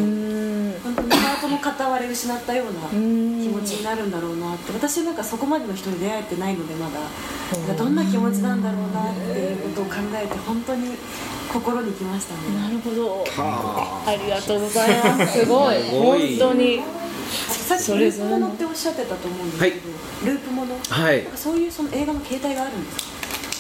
[0.85, 2.97] 本当にハートの片割れ失ったような気
[3.49, 4.73] 持ちになるんだろうなって。
[4.73, 7.75] 私なんかそこまでの人に出会えてないのでまだ。
[7.75, 10.97] どんな気持ちなんだろうなっていうことを考えて本当に
[11.51, 12.61] 心にきましたね。
[12.63, 13.25] なるほど。
[13.39, 14.05] あ。
[14.23, 15.39] りがとうございます。
[15.41, 15.77] すごい。
[15.83, 16.39] すごい。
[16.39, 16.81] 本当に。
[17.31, 19.77] さっきループものっておっしゃってたと思うんですけど、
[20.33, 21.27] ループもの、はい。
[21.37, 23.08] そういうその映画の形態があるんですか？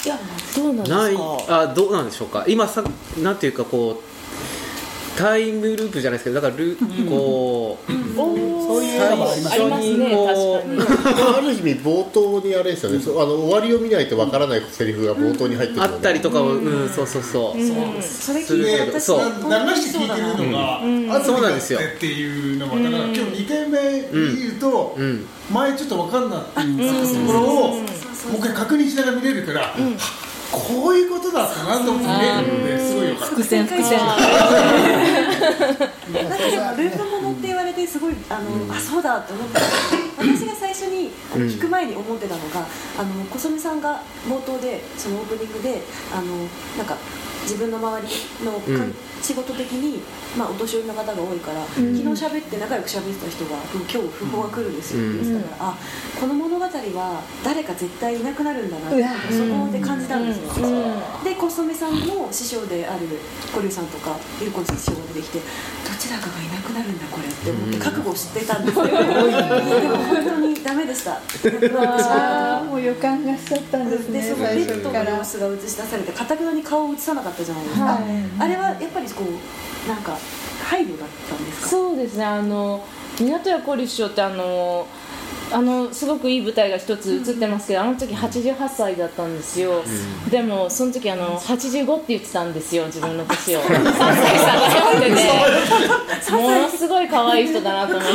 [0.04, 0.18] いや
[0.56, 0.96] どうなんですか？
[0.96, 1.16] ない
[1.48, 2.44] あどうなんでしょうか？
[2.48, 2.84] 今さ
[3.22, 6.76] なんていうかこうタイムループじゃないですけどだからル、
[7.08, 10.28] こうそういう映画もあります最初にこう
[11.36, 17.54] ある意味冒頭にあれですよね、そうあの終わりを見ないとわからないセリフが冒頭に入ってくるあったりとかをうん、そうそうそう、
[18.00, 19.18] それするけど私そう。
[19.18, 19.24] 流
[19.74, 21.80] して聞いてるのが、あそうなんですよ。
[21.80, 24.02] っていうのもだから今日2回目
[24.36, 25.26] 言うと、うん。
[25.50, 27.80] 前ちょっと分かんなっていうところを
[28.26, 29.74] もう一回確認しながら見れるから、は
[30.50, 33.34] こういうことだったなと思って見れるのですごいよかった。
[33.36, 34.24] 伏線伏線なんか
[36.38, 39.60] でもループものって言われてすごいあの、あそうだって思った。
[40.18, 42.66] 私が最初に聞く前に思ってたのが、
[42.98, 46.96] あの小染さんが冒頭でそのオープニングであのなんか
[47.42, 48.94] 自分の周りのうん。
[49.22, 50.00] 仕事的に、
[50.36, 55.10] まあ、お年寄りの方が多いから、昨日喋って仲良く喋ってた人が今日訃報が来るんですよ。
[55.10, 55.78] って言ってたから、あ
[56.20, 60.66] この物語は誰か絶対いなくなるんだなってそこで感じたんですよ、
[61.24, 63.06] で小染さんの師匠である
[63.52, 65.44] 小龍さんとか優子師匠が出てきてど
[65.98, 71.20] ちらかがいなくなるんだこれって思って覚悟をしてたんですけど、 でも本当にダメでした。
[72.68, 78.02] もう予感がしちゃったんですねでそのベ最ッドの様子が映し出されてかたくなに顔を映さなかったじゃないですか、はい。
[78.38, 80.16] あれはやっぱりこうなんか
[80.64, 81.68] 配慮だったんですか？
[81.68, 82.24] そうですね。
[82.24, 82.84] あの
[83.20, 84.86] 港屋小龍師匠ってあの
[85.50, 89.82] あのすごくいい舞台が一つ映ってますけど、あの時88歳だったんですよ、
[90.30, 93.60] でもその時あの85って言ってたんですよ自分の年を。
[93.60, 95.08] 3歳差があって。
[96.28, 98.08] てものすごい可愛い人だなと思っ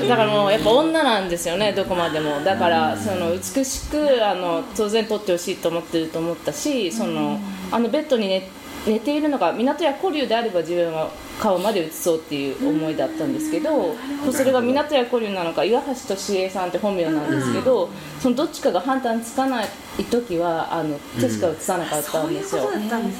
[0.00, 0.08] て。
[0.08, 2.40] だからもうやっぱ女なんですよねどこまでも。
[2.44, 7.40] だからその美しくあの当然撮ってほしいと思ってると思ったしその
[7.70, 8.48] あのベッドに寝
[8.86, 11.10] 寝ているのが港屋古流であれば自分は
[11.40, 13.94] 顔まで映そうっていう思いだったんですけど、
[14.32, 17.88] それが港屋古流なのか岩橋俊恵さんって本名なんですけど、
[18.20, 19.68] そのどっちかが判断つかない
[20.10, 22.70] 時はあの手しか映さなかったんですよ、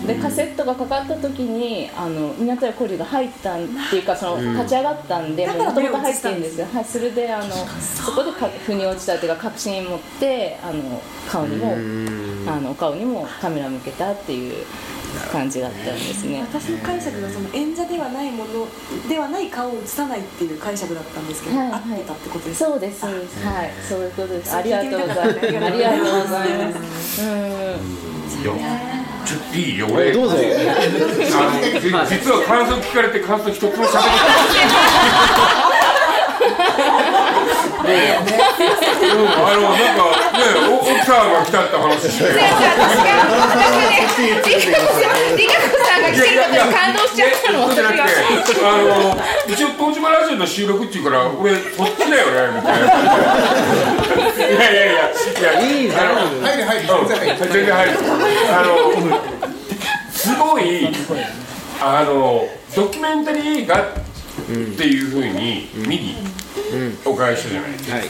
[0.06, 11.72] でカセットがかかった時にあの港屋古流が入ったんっていうかその立ち上がったんでだからもともと入ってるんですよ、はい、それであのそこでか腑に落ちたっていうか確信持ってあの顔にも
[12.50, 14.64] あのお顔にもカメラ向けたっていう
[15.30, 16.40] 感じだったんですね。
[16.40, 18.66] 私の解釈がその演者ではないもの
[19.08, 21.80] ではない顔を映さないっていう解釈だったんですけど、はいはい。
[21.80, 23.70] 合ってたってことですそうですそうですはい。
[23.88, 24.54] そういうことです。
[24.54, 25.28] ありがとうございます。
[25.28, 27.22] ありがとうございます。
[27.22, 27.28] うん。
[28.42, 28.52] いや
[29.24, 30.12] ちょっといいよ俺。
[30.12, 30.34] どうぞ。
[30.34, 30.42] あの
[31.80, 33.94] じ実は感想聞かれて感想一つも喋ってな
[36.98, 37.01] い
[37.82, 40.02] うんあのなんか
[40.38, 42.24] ねお奥さんが来たって話して
[45.36, 48.02] リカ子さんが来てることに感動しちゃったのそうじゃなくて
[48.54, 48.84] 私があの
[49.48, 52.90] 一応東島ラジオの収録っていうから俺こっちだよねみたいない
[54.54, 57.98] やいやいやいやいいねあの入る入るうん全然入る
[58.52, 58.70] あの
[60.12, 60.62] すごい
[61.80, 63.84] あのドキュメンタリー映画
[64.43, 66.16] っていうふうに見に
[67.05, 68.03] お伺いしたじゃないですか、はい。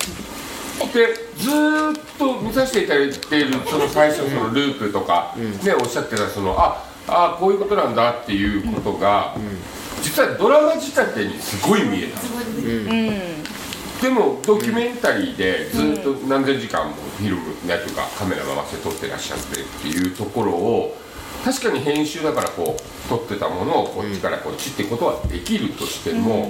[0.92, 9.34] でずーっと見させていただいているその最初そのループとか、ねおっしゃってたそのああこういうことなんだっていうことが、
[10.02, 12.20] 実はドラマ仕立てにすごい見えた、
[14.02, 20.96] でもドキュメンタリーでずっと何千時間もフィルムなんていうかカメラ回して撮ってらっしゃってっていうところを
[21.44, 26.48] 確かに編集だからこう撮ってたものをこっちからこっちってことはできるとしても、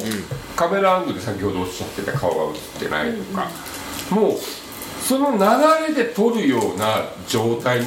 [0.55, 3.49] カメラアングル先ほどおっしゃってた顔が映ってないとか、
[4.11, 4.33] もう
[5.03, 7.81] その流れで撮るような状態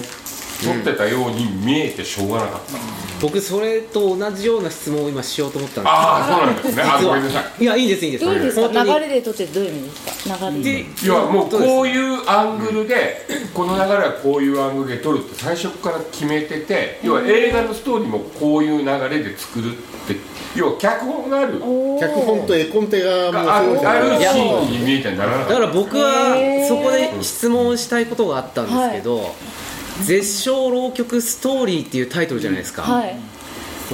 [0.63, 2.77] 撮ってたように見えてしょうがなかった、
[3.21, 5.93] 僕それと同じような質問を今しようと思ったんです。
[5.93, 6.83] ああそうなんですね。
[6.83, 7.63] あごめんなさい。
[7.63, 8.25] いやいいですいいです。
[8.25, 10.49] いいですか流れで撮ってどういう意味ですか？
[10.49, 10.63] 流れ。
[10.63, 19.75] ででいやもうこういうアングルで、この流れはこういうアングルで撮るって最初から決めてて要は映画のストーリーもこういう流れで作るっ
[20.07, 20.15] て
[20.55, 21.59] 要は脚本がある。
[21.99, 23.43] 脚本と絵コンテがも
[23.73, 25.53] うがあるシーンに見えてならなかった。
[25.53, 29.33] だから僕はそこで質問したいことがあったんですけど
[30.03, 33.15] 「絶唱浪曲ストーリー」っていうタイトルじゃないですか、はい。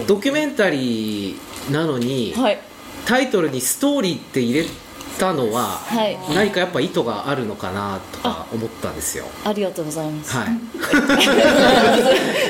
[0.08, 2.60] ドキュメンタリーなのに、はい。
[3.06, 4.66] タイトルにストーリーって入れ
[5.20, 6.18] たのは、はい。
[6.34, 9.26] 何かやっぱ意図があるのかなとか思ったんですよ。
[9.44, 10.36] ありがとうございます。
[10.36, 10.48] はい。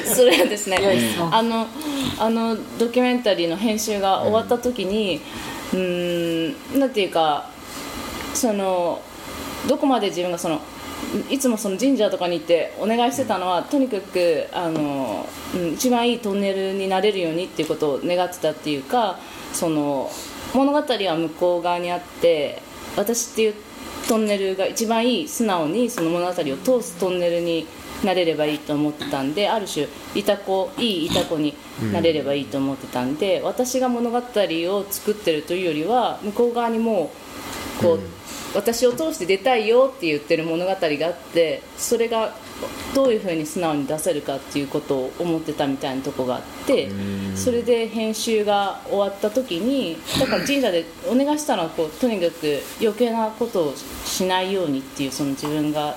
[0.08, 0.80] それはですね、
[1.32, 1.68] あの
[2.20, 5.22] あのドキュメンタリーの編集が終わった時に、
[5.74, 7.50] うーん、なんていうか、
[8.34, 9.02] その
[9.68, 10.62] どこまで自分がその
[11.30, 19.18] いつもその神社とかに行ってお願いしてたのはとにかくあの、うん、一番いいトンネルになれるようにっていうことを願ってたっていうか
[19.54, 20.10] その
[20.54, 22.62] 物語は向こう側にあって
[22.96, 23.56] 私っていう
[24.08, 27.68] トンネルが一番いい素直にその物語を通すトンネルに
[28.04, 31.54] なれればいいと思ってたんである種いた子いいいた子に
[31.94, 37.12] なれればいいと思ってたんで、私が物語を作ってるというよりは向こう側にも
[37.80, 38.00] うこう、
[38.54, 42.34] 私を通して出たいよって言ってる物語があってそれが
[42.94, 46.90] どういうふうに素直に出せるかっていうことを思ってたみたいなとこがあって
[47.36, 53.74] それで編集が終わった時にだから神社でお願いしたのはこうとにかく余計なことを
[54.06, 55.96] しないようにっていうその自分が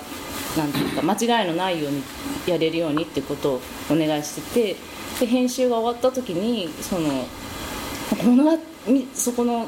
[0.57, 2.03] なんていうか間違いのないように
[2.47, 4.75] やれるようにってことをお願いしてて
[5.19, 7.25] で編集が終わった時にその
[8.23, 8.57] 物
[9.13, 9.67] そこの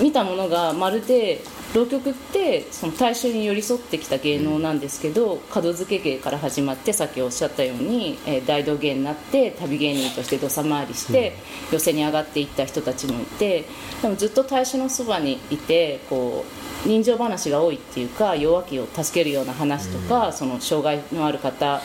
[0.00, 1.42] 見たものがまるで
[1.74, 11.34] 浪曲ってその大衆に寄り添ってきた芸能なんですけど門付け芸から始まってさっきおっしゃったように、えー大道芸になって旅芸人として土佐回りして
[11.70, 13.64] 寄席に上がっていった人たちもいて
[14.02, 16.44] でもずっと大衆のそばにいてこ
[16.84, 21.80] う人情話が多いっていうか弱気を助けるような話とか、その障害のある方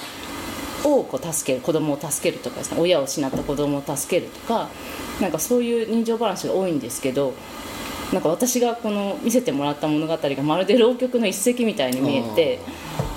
[0.83, 4.69] をこう助ける子供を助けるとかですね親を失った子供を助けるとか
[5.21, 7.33] なんかそういう人情話が多いんですけど
[8.13, 12.59] なんか私がこの見せてもらった物語がまるで浪曲の一石みたいに見えて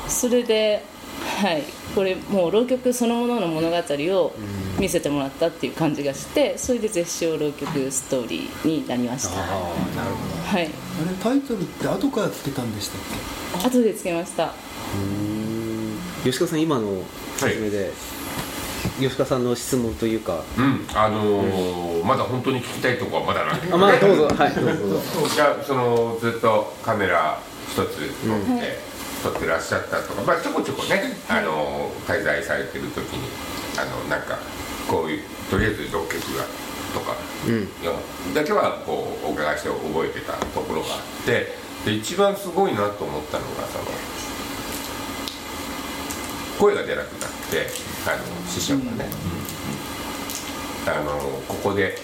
[0.08, 0.82] それで、
[1.40, 1.62] はい、
[1.94, 4.32] これもう浪曲そのものの物語を
[4.78, 9.40] 見せてもらったっていう感じがしてそれで絶唱浪曲ストーリーになりました。
[9.40, 10.68] はい、あれ
[11.22, 14.52] タイトルって後からつけたんでしたっ後でつけました。
[16.24, 17.02] 吉川さん今の
[17.36, 17.92] 説明で、
[18.98, 20.42] 吉川さんの質問というか。
[20.58, 24.28] うんあのーまだ本当に聞きたいとこはまだなんだけどあまあどうぞ。
[24.34, 24.52] はい。
[24.54, 24.72] どうぞ。
[24.74, 28.78] どうぞじゃあそのずっとカメラ一つ持って
[29.22, 33.28] 撮ってらっしゃったとか、まあ、ちょこちょこね、あのー滞在されてる時に
[33.78, 34.38] あのなんか
[34.88, 36.08] こういうとりあえず6曲
[36.38, 36.44] が
[36.94, 37.14] とか
[37.46, 38.34] うん。
[38.34, 41.52] だけはこうお伺いして覚えてたところがあって
[41.84, 43.84] で一番すごいなと思ったのがその
[46.58, 49.06] 声が出なくなってあの師匠がね、
[50.86, 51.96] あのここで、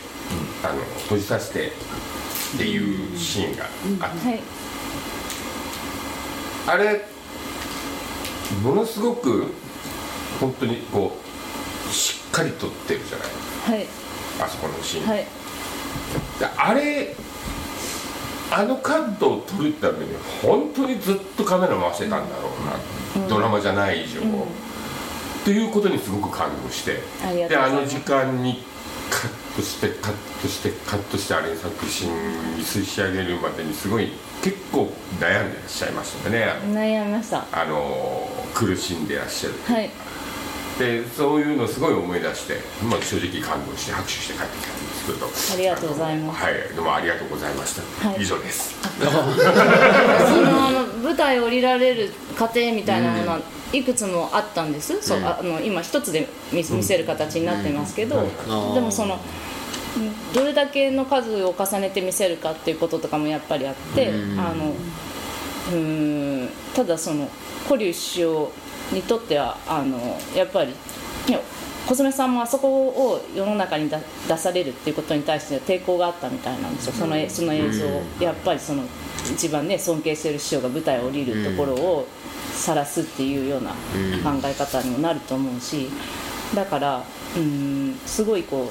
[0.63, 1.71] あの閉じさせてっ
[2.59, 3.65] ていうシーンが
[4.07, 4.43] あって、はい。
[6.69, 7.05] あれ
[8.63, 9.53] ものすごく
[10.41, 11.17] 本当にこ
[11.89, 13.25] うしっかり撮ってるじゃな
[13.77, 13.79] い。
[13.79, 13.87] はい。
[14.43, 15.19] あそこのシーン、はい。
[15.19, 15.27] で
[16.57, 17.15] あれ
[18.51, 22.51] あのカットを撮るために本当にずっとカメラ回してたんだろ
[23.19, 24.21] うな、ドラマじゃない以上、
[25.47, 26.99] っていうことにすごく感動して
[27.49, 28.65] であの時間に
[29.09, 32.11] カットしてカットしてカットしてあれ作品
[32.57, 34.11] に仕上げるまでにすごい
[34.43, 36.47] 結構悩んでらっしゃいましたね。
[36.73, 37.45] 悩みました。
[37.53, 39.55] あの苦しんでらっしゃる。
[39.73, 39.91] はい。
[40.81, 45.27] でそういうのをすごい思い出して、まあ、正直感動して拍手して帰ってきたんですけど。
[45.55, 46.45] ありがとうございます。
[46.45, 46.55] はい。
[46.75, 48.23] どうもありがとうございました、はい。
[48.23, 48.75] 以上です。
[48.99, 49.05] そ
[50.43, 53.41] の舞台を降りられる過程みたいなものは
[53.73, 58.25] いくつもあったんです、そうあの今一つで見見せる形になってますけど、う
[58.73, 58.75] ん。
[58.75, 59.19] でもその
[59.97, 64.13] うんどれだけの数を重ねて見せるかっていうこととかもやっぱりあって、あ
[64.55, 67.29] のうーんただその
[67.67, 68.51] 古龍師匠
[68.93, 70.73] にとってはあのやっぱり
[71.29, 71.41] ね
[71.87, 73.97] 小爪さんもあそこを世の中に出
[74.29, 76.93] 出されるっていうことに対して抵抗があったみたいなんですよ。
[76.93, 77.87] そのえその映像。
[77.87, 78.83] をやっぱりその
[79.33, 82.07] 一番ね尊敬してる師匠が舞台を降りるところを
[82.53, 85.89] 晒すっていうような考え方にもなると思うし。
[86.55, 87.03] だから
[87.37, 88.71] うんすごいこ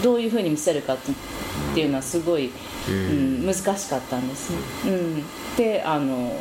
[0.00, 1.14] うどういうふうに見せるかってっ
[1.74, 2.50] ていうのはすごい、
[2.88, 4.58] うん、難しかったんですね。
[4.86, 5.24] うん、
[5.56, 6.38] であの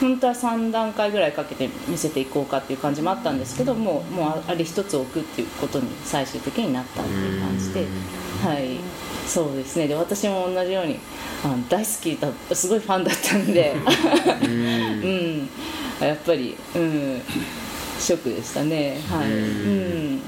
[0.00, 7.40] 本当は3段階ぐらいかけて見せていこうかっていう感じもあったんですけどもうもうあれ一つ置くっていうことに最終的になったっていう。
[7.40, 7.86] 感じで、
[8.42, 8.78] はい。
[9.26, 9.88] そうですね。
[9.88, 10.98] で私も同じように
[11.44, 13.74] あの大好きだすごいファンだったんで、
[14.42, 15.48] うん、
[16.00, 17.22] やっぱり、うん、
[17.98, 19.00] ショックでしたね。
[19.10, 20.22] はい、うん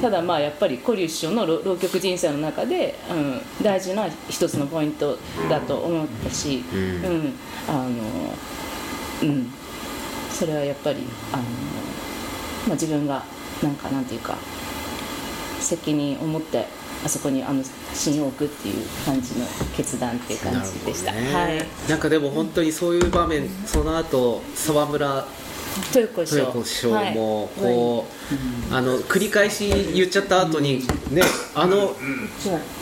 [0.00, 5.18] ただまあやっぱり古龍師匠の浪浪曲人生の中で、うん、大事な一つのポイント
[5.48, 7.34] だと思ったし、うん。
[7.68, 7.88] あの
[9.22, 9.50] うん、
[10.30, 11.48] それはやっぱりあの、ま
[12.68, 13.22] あ、自分が
[13.62, 14.36] なんかなんていうか
[15.60, 16.66] 責任を持って
[17.04, 19.46] あそこにあのシーンを置くっていう感じの
[19.76, 21.64] 決断っていう感じでした、はい。
[21.88, 25.26] なんかでも本当にそういう場面その後沢村
[25.94, 26.26] 豊子
[26.64, 26.90] 師匠。
[26.90, 27.14] もはい。
[27.14, 28.06] こ
[28.70, 31.22] う、あの繰り返し言っちゃった後にね
[31.54, 31.94] あの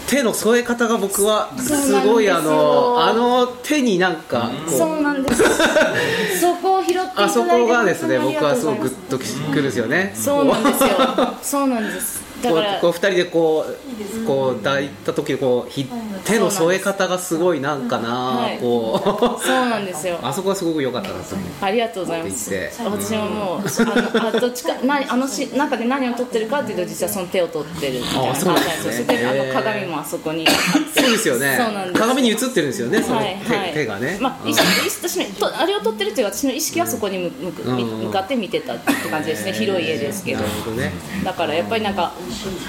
[0.07, 5.43] 手の添え方が僕はすごいあのあの手になんかそうなんです。
[6.41, 10.12] そこを拾ってあそこがですね僕はすごくグッときくるんですよね。
[10.14, 10.89] そうなんですよ。
[11.43, 12.20] そうなんです。
[12.20, 15.89] だこうこう二人でこうこう抱いた時のこうひ
[16.24, 18.59] 手の添え方がすごいなんかな、はい。
[18.59, 19.41] こう。
[19.43, 20.18] そうなんですよ。
[20.22, 22.53] あそこはすごく良かったなと思ってありがとうございます。
[22.78, 28.93] 私ももうあの あどっちか何あのし中で何を撮ってるかっていうと実はその手を撮ってるみたいなあそうなんですね。
[28.93, 30.47] そしてあの鏡もあそこに。
[30.47, 31.59] そうですよね。
[31.95, 33.72] 鏡に映ってるんですよねその手,、はいはい。
[33.72, 37.76] 手がね、まあ、意識とあれを撮ってるという私の意識はそこに向向くうん。
[38.07, 39.53] 向かって見てたって感じですね。
[39.53, 40.41] 広い絵ですけど。
[40.41, 40.93] なるほどね。
[41.24, 42.12] だからやっぱりなんか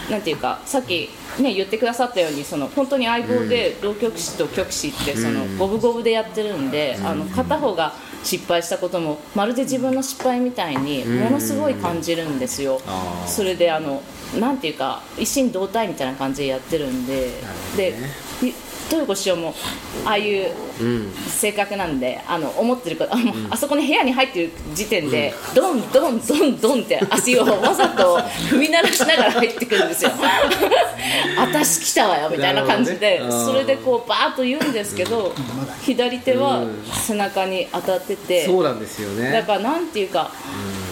[0.10, 7.94] なんていうかさっきね言ってくださったようにその本当に相棒で浪曲師と曲師ってその五分五分でやってるんで、あの片方が
[8.24, 12.82] 失敗したこともまるで自分の失敗みたいにものすごい感じるんですよ。
[13.26, 14.02] それであの
[14.40, 17.32] なんていうか一心同体みたいな感じでやってるんで、
[17.76, 17.96] で
[18.42, 18.54] い
[18.90, 19.54] 豊子師匠も
[20.06, 20.67] ああいううん
[21.30, 28.18] 性格なんであの思ってることあもう あそこの部屋に入ってる時点で、ドンドンドンドンって足をわざと
[28.50, 30.12] 踏み鳴らしながら入ってくるんですよ。
[31.38, 33.22] 私来たわよみたいな感じで、ね。
[33.30, 35.34] それでこうバーッと言うんですけど、
[35.82, 36.64] 左手は
[37.06, 39.32] 背中に当たってて、そうなんですよね。
[39.32, 40.32] だからなんていうか、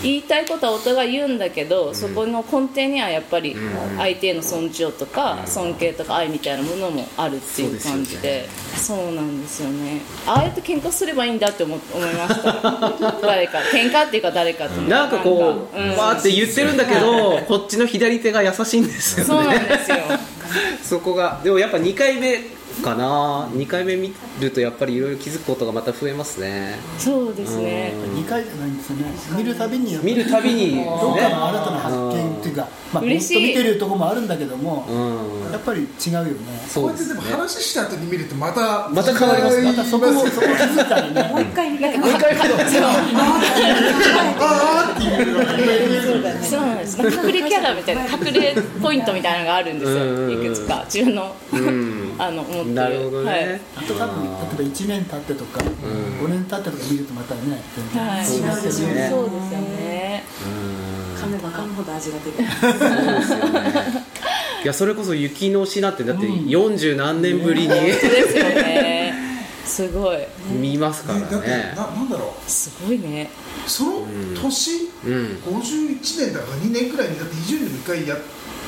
[0.02, 3.56] 言いたいことはお互い言うんだけど、そこの根底にはやっぱり
[3.98, 10.02] 相手への尊重とか尊敬とか愛みたいなものもあるっていう感じでそうなんですよね。
[10.26, 12.54] ああやって喧嘩すればいいんだって思思いました。
[13.22, 13.60] 誰か。
[13.74, 15.90] 喧嘩っていうか誰かとなんかこう、うん。
[15.98, 19.26] わーって言ってるんだけど、こっちの左手が優しいんですよね。
[19.26, 19.98] そうなんですよ。
[20.84, 22.40] そこが、でもやっぱ2回目
[22.82, 26.78] かな、2回目見るとやっぱりいろいろ気づくことがまた増えますね。
[26.98, 27.94] そうですね。
[28.14, 29.06] 2回じゃないんですよね。
[29.38, 36.32] 見るたびに見るたびに、ね、どうかの新たな発見っていうか、まあ、もっと見嬉しいてるところもあるんだけども、うん、やっぱり違うよね。
[36.74, 41.24] こうやってでも話した後に見るとまたまた変わりますまたそこもそこ気づいたらね。
[41.32, 41.98] もう一回見たい。
[41.98, 42.56] もう一回見ると
[44.40, 45.24] あーってい。
[45.24, 46.06] うのが言える
[46.44, 46.98] そうなんです。
[47.02, 49.98] 隠れキャラみたいな隠れポイントみたいなのがあるんですよ。
[49.98, 50.46] うんうんうん。
[50.46, 50.84] いくつか。
[50.86, 51.36] 自分の。
[51.54, 53.62] うんあの持ってるなるほどね、はい。
[53.76, 57.42] あと多分例えば1年経ってとか、5年経ってとか見るとまたね
[57.76, 59.10] 全然はい、そうですよね。
[59.10, 60.24] そうですよね。
[61.18, 62.38] 噛めば噛むほど味が出る。
[62.38, 62.72] そう
[63.20, 64.06] ですよね。
[64.64, 67.92] いやそれこそ雪の詩なんてだって40何年ぶりに、そうで
[68.30, 69.14] すよね。
[69.66, 70.18] すごい。
[70.50, 73.30] 見ますからだってねななんだろすごいね。
[73.66, 74.08] うその
[74.42, 75.38] 年、うん。
[75.44, 78.22] 51年だから2年くらいにだって非常に1回やうん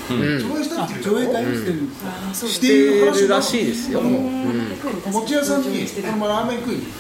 [0.10, 1.96] 上映したあっていう上映会をしてるんで
[2.34, 6.92] すよ、してるらしいですよ、餅屋さんにこのままラーメン食いに行っ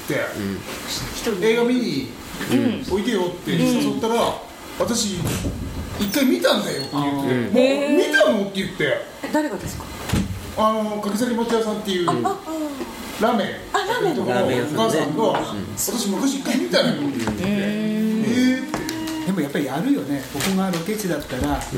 [1.39, 2.10] て、映画見に
[2.91, 4.16] おいでよって誘ったら、
[4.80, 5.16] 私
[5.99, 8.84] 一回見たんだよって言って、もう見たのって言って。
[9.24, 9.86] え誰がですか？
[10.60, 13.47] あのかけさり餅屋さんっていうラーメン。
[13.74, 14.24] あラーメンの。
[14.24, 15.24] お母さんが、
[15.76, 18.78] 私昔一回見たのよって言って、えーって
[19.28, 20.23] でもやっぱりやるよね。
[20.32, 21.75] ここがロケ地だったら、必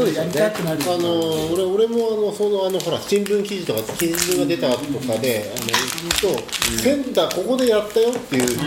[0.00, 8.62] ずやりたくなる、あの俺俺もあのそのあのほら新聞記事とか記事が出たとかであの行くと仙台ここでやったよっていう人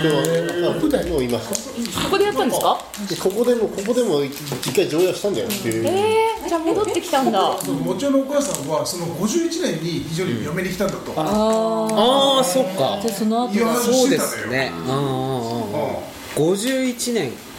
[0.98, 2.78] はもういましたここでやったんですか？
[3.10, 7.58] でここでもここでも一回上映したんだよっていう、えー、じゃあ戻ってきたんだ。
[7.62, 13.00] そのもちろんのお母さんはその51年に非常に嫁に来たんだと、ああそっか。
[13.02, 14.74] でその後そうですね。
[14.76, 15.94] うんうんうんうん。
[15.94, 17.32] う51年。
[17.32, 17.55] お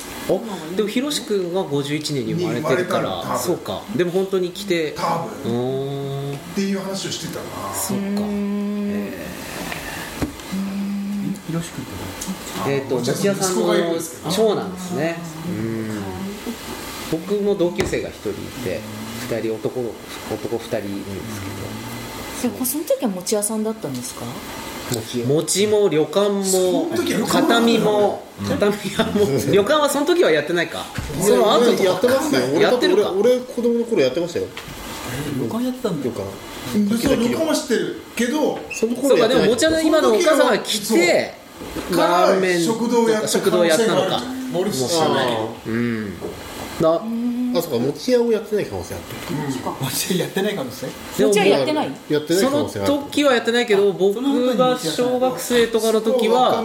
[0.76, 3.82] でもひろし君が51年に生まれてるからそうか。
[3.94, 7.72] でも本当に来て多う分っていう話をしてたな。
[7.74, 8.02] そっか。
[11.46, 11.88] ひろし君っ
[12.64, 13.72] てえっ、と餅屋さんの
[14.30, 15.16] 長男ですね。
[15.48, 16.02] うん。
[17.12, 18.80] 僕も同級生が1人いて
[19.30, 19.90] 2人男の
[20.32, 21.40] 男2人いるんです
[22.42, 22.52] けど。
[22.52, 24.24] でもその時は餅屋さんだったんですか？
[24.94, 25.66] 餅。
[25.66, 26.88] も旅館も
[27.28, 30.84] 畳も畳屋も 旅館はその時はやってないか。
[31.20, 31.84] その後とか。
[31.84, 33.12] やってますよ俺やってるか？
[33.12, 34.46] 俺俺子供の頃やってましたよ。
[35.40, 36.04] 旅館やってたんだ。
[36.04, 36.22] 旅館。
[36.74, 41.34] うんそう旅館は知ってるけどそのそ頃やってでも餅屋の今のお母さんが来て
[41.92, 44.22] ラーメン食堂やった食堂やったのか。
[44.52, 45.36] もしれない。
[45.66, 46.12] うん。
[46.80, 47.00] な
[47.58, 49.04] あそうか餅屋をやってない可能性ある。
[50.18, 50.96] やってないかもしれない？
[51.18, 51.90] でも餅屋やってない？
[52.08, 52.88] やってないその可能性ある。
[52.88, 56.64] 時はやってないけど僕が小学生とかの時は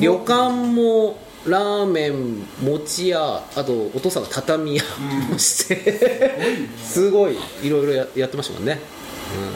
[0.00, 4.82] 旅館もラーメン餅屋あとお父さんが畳屋
[5.30, 6.38] もして。
[6.82, 8.78] すごいいろいろややってましたもんね。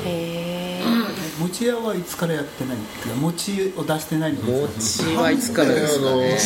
[0.05, 0.83] へえ
[1.39, 6.39] 餅屋はいつからやってないっていうか餅を出してないの餅はいつからですかね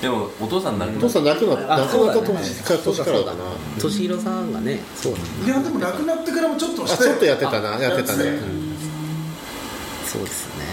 [0.00, 2.38] でもお父さん亡くおなっ父さん亡くなったあ亡くなったそうだね。
[2.40, 3.44] 年か年からだな。
[3.76, 4.80] 敏弘さんがね。
[4.96, 5.12] そう
[5.44, 8.38] いやでも亡くなってからもちょっとちょっとやってたなやってたね。
[10.06, 10.64] そうですね。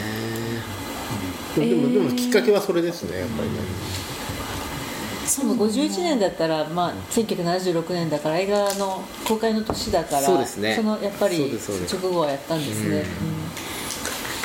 [1.56, 3.56] でもでもきっかけはそれですねやっぱりね。
[5.26, 11.52] その51年だったら、まあ、1976年だから映画の公開の年だからそうですねそのやっぱり
[11.92, 13.04] 直後はやったんですね、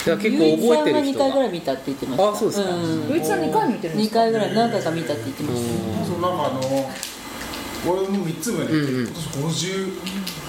[0.07, 1.19] だ結構覚えてる2人が。
[1.25, 2.29] 回ぐらい見たって言ってました。
[2.31, 2.71] あそうですか。
[2.75, 2.77] ん。
[3.11, 4.21] うちさん2回見てるんで2すか？
[4.21, 5.63] 回ぐらい何回か見たって言ってまし
[6.01, 6.07] た。
[6.07, 6.61] そうなんかあの
[7.85, 9.07] 俺の3つ上に、うんうん。
[9.09, 9.15] 今
[9.51, 9.67] 年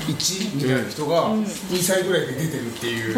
[0.06, 3.16] 51みたいな人が2歳ぐらいで出てるっていう、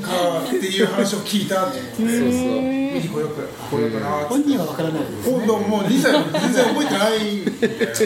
[0.00, 7.96] かっていう話を聞いたってそうそう見に来ようか来ようかな本人は分からないです今度もう2歳全然覚えてないみたいなので。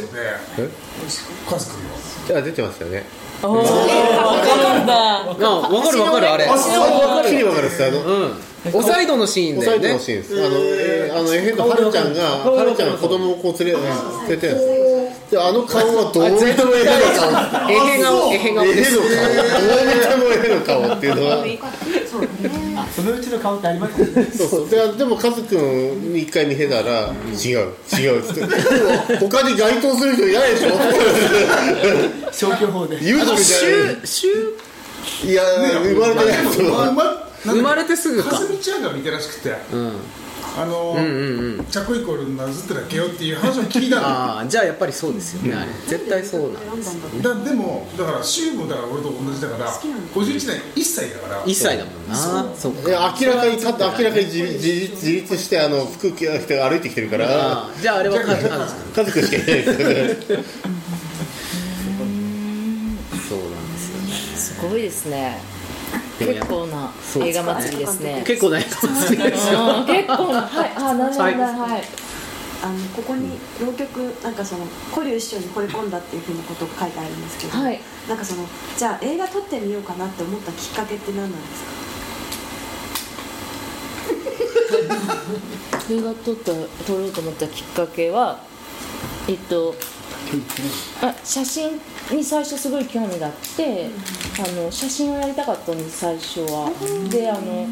[1.51, 2.39] カズ君は？
[2.39, 3.05] あ出てましたよね。
[3.43, 3.65] おお分
[4.25, 5.21] かるんだ。
[5.21, 6.47] あ分かる分かるあれ。
[6.47, 8.33] あはっきり分かるっすあのうん。
[8.73, 9.89] オサイドのシーンだよね。
[9.89, 10.35] てほしいんです。
[10.35, 14.74] あの、えーあの、えへんのはるちゃんが、はるちゃんが子供をこう連れ、連れてるんです。
[15.35, 17.69] で、あの顔はどう見てもえへんの顔。
[17.69, 19.11] えへ顔えへ顔えへんですの顔。
[19.11, 21.45] どう見てもえへんの顔っていうのは。
[22.77, 24.69] あそのうちの顔ってありますよねそうそう。
[24.69, 29.19] で、でも、カズくんに一回見せたら、違う、違うっつって。
[29.19, 30.71] 他に該当する人いないでしょ
[32.31, 33.41] 消去法で言うのみたいな。
[35.25, 35.43] いや、
[35.83, 36.37] 生まれてない
[37.45, 39.93] 生まれてすぐかかすみちゃんが見てらしくてうん
[40.57, 41.65] あの、うんうんうん。
[41.67, 44.07] チャコイコールなずってだけよっていう話を聞いたの。
[44.07, 45.71] ああじゃあやっぱりそうですよねあれ。
[45.87, 51.45] 絶対そうなんですだでもだからシューもだから俺と同じだから51年1歳だから。
[51.45, 52.15] 1歳だもんな。
[52.57, 52.73] そう。
[52.73, 57.69] いや明らかに立って明らかに自自立自立してあの服着て歩いてきてるから。
[57.81, 58.25] じゃああれは家
[59.05, 60.45] 族しかいないですよね。
[63.29, 64.15] そうなんですよね。
[64.37, 65.54] すごいですね
[66.19, 66.91] 結構な
[67.27, 68.23] 映画祭りですね。
[68.27, 70.41] 結構ないかもしれないですようん結構な。
[70.43, 71.83] はいあなんだなんだはい。
[72.63, 77.81] あのここに浪曲なんかその古流師匠に惚れ込んだっていうふうなことが書いてあるんですけど、はい。
[78.09, 78.45] なんかその
[78.79, 81.75] じゃあ映画撮ってみようかなって思ったきっかけって何なんですか？
[85.91, 86.53] 映画撮った
[86.87, 88.39] 撮ろうと思ったきっかけは
[89.29, 89.75] えっと
[91.03, 91.81] あ写真
[92.11, 93.89] に最初すごい興味があって、
[94.39, 96.71] あの写真をやりたかったんです最初は、
[97.11, 97.67] であの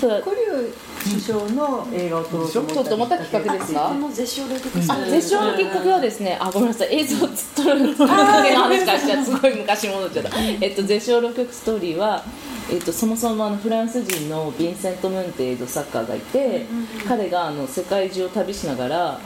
[0.00, 3.92] ただ古竜首相の映画を撮ろうと思ったちょっとまた企画ですか？
[4.12, 12.22] 絶唱浪曲あ絶唱のきっかけはですねあごめんなさい映像を撮るきっかけの話からしちゃうすごい昔に戻っちゃった、えっと、絶唱浪曲ストーリーは、
[12.70, 16.66] えっと、そもそもあのフランス人のヴィンセント・ムンテードサッカーがいて
[17.08, 19.20] 彼があの世界中を旅しながら、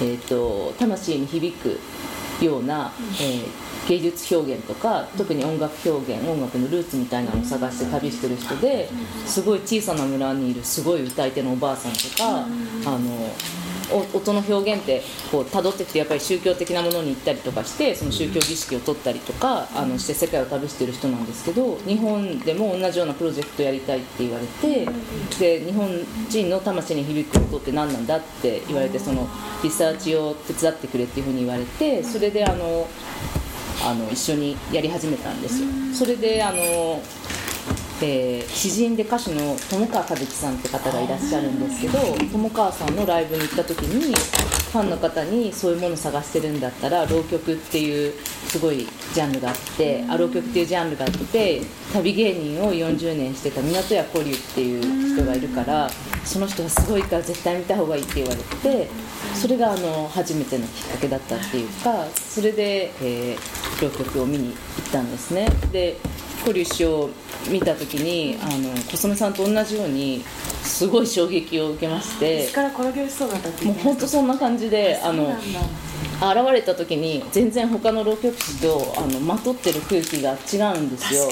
[0.00, 1.78] えっと、魂に響く
[2.44, 8.88] ような、えー芸術表現とか特に音楽表現音楽のルーツみたいなのを探して旅してる人で
[9.24, 12.46] すごい小さな村にいるすごい歌い手のおばあさんとか、
[12.90, 13.34] あのお
[13.92, 24.88] 音の表現ってこう辿っていくとやっぱり宗教的なものに行ったりとかしてその宗教儀式を取ったりとかあのして世界を旅してる人なんですけど日本でも同じようなプロジェクトやりたいって言われて
[25.38, 25.88] で日本
[26.28, 29.28] 人の魂に響く音って何なんだって言われてその
[29.62, 32.88] リサーチを手伝ってくれっていうふうに言われてそれであの
[33.84, 35.68] あの一緒にやり始めたんですよ。
[35.94, 37.00] それであの
[38.02, 41.98] えー詩人で歌手の友川一樹さんって方がいらっしゃるんですけど
[42.32, 48.12] 友川さんのライブに行った時にファンの方にそういうものを探してるんだったら浪曲っていう
[48.48, 55.88] すごいジャンルがあってあ浪曲っていうジャンルがあって旅芸人を40年してた港屋古龍っていう人がいるから
[56.24, 58.88] その人がすごいから絶対見た方がいいって言われて
[59.34, 64.54] それがあの初めてのきっかけだったっていうかそれで、えー浪曲を見に行っ
[64.90, 65.46] たんですね。
[65.70, 65.98] で
[66.46, 67.10] 古龍師匠を
[67.50, 70.22] 見た時にあの小曽根さんと同じように
[70.62, 75.36] すごい衝撃を受けまして力転げ落ちそうだったってもう本当そんな感じであの
[76.16, 81.28] 現れた時に全然他の浪曲師とあのまとってる空気が違うんですよ。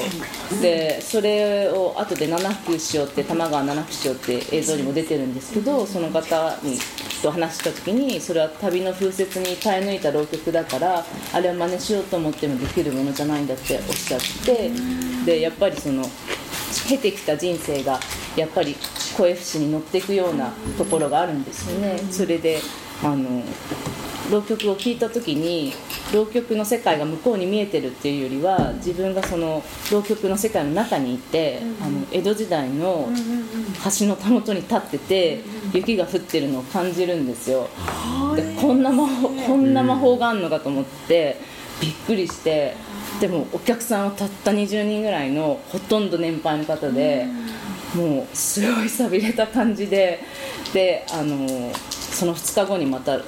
[0.61, 6.79] でそれを後で七福師匠って玉川七福師匠って映像にも出てるんですけどその方に
[7.25, 14.71] と話した時にそれは旅の風雪に耐え抜いた浪曲だからあれは真似しようと思ってもできるものじゃないんだっておっしゃって
[15.25, 16.05] でやっぱりその
[16.87, 17.99] 経てきた人生が
[18.37, 18.77] やっぱり
[19.17, 21.99] 声節に乗っていくようなところがあるんですよね。
[22.11, 22.61] それで
[23.03, 23.43] あの
[24.31, 25.73] 浪曲を聴いた時に
[26.13, 33.09] 浪曲の世界が向こうに見えてるっていうよりは自分がその浪曲の世界の中にいて、あの江戸時代の
[33.99, 35.41] 橋のたもとに立ってて
[35.73, 37.69] 雪が降ってるのを感じるんですよ。
[38.37, 41.37] でこんな魔法こんな魔法があるのかと思って
[41.81, 42.77] びっくりして
[43.21, 47.27] でもお客さんはたった20人ぐらいのほとんど年配の方で
[47.95, 50.21] もうすごいさびれた感じで
[50.73, 53.19] であのその2日後にまた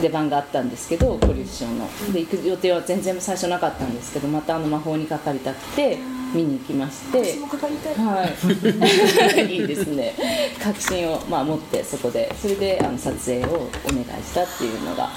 [0.00, 1.88] 出番があったんですけど古龍師匠の。
[2.12, 5.98] で行く予定は全然最初なかったんですけどまたあの魔法にかかりたくて
[6.34, 7.34] 見に行きまして。
[7.34, 7.94] 私もかかりたい。
[7.94, 10.14] はい、 いいですね。
[10.62, 12.34] 確信を、まあ、持ってそこで。
[12.40, 15.10] それであの撮影をお願いしたっていうのが、は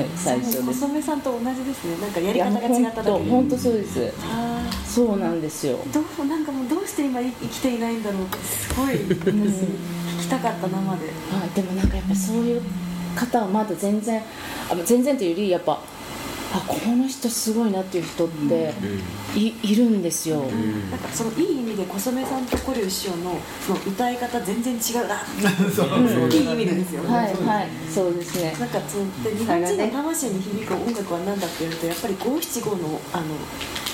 [0.00, 0.62] い、最初です。
[0.62, 1.96] 細めさんと同じですね。
[2.00, 4.12] なんかやり方が違っただけ本当本当そうです。
[4.22, 4.54] あ
[4.86, 5.78] そうなんですよ。
[5.78, 10.80] ーどうなんかもうどうして今生きていないんだろうってすごい私聞きたかった生で。
[10.80, 12.62] はい、でもなんかやっぱりそういう
[13.14, 14.22] 方はまだ全然
[14.70, 15.80] あ全然というよりやっぱ
[16.54, 18.72] あこの人すごいなっていう人って
[19.34, 23.36] い,、いるんですよ、なんかそのいい意味で小染さんと古龍師匠の
[23.66, 25.18] その歌い方全然違うな
[25.74, 25.88] そう。
[25.88, 27.02] うんいい意味でですよ。
[27.02, 28.54] ね、はいはいそうですね。
[28.60, 33.24] なんかそので日本人の魂に響く音楽は何だって言うとやっぱり五七五のあの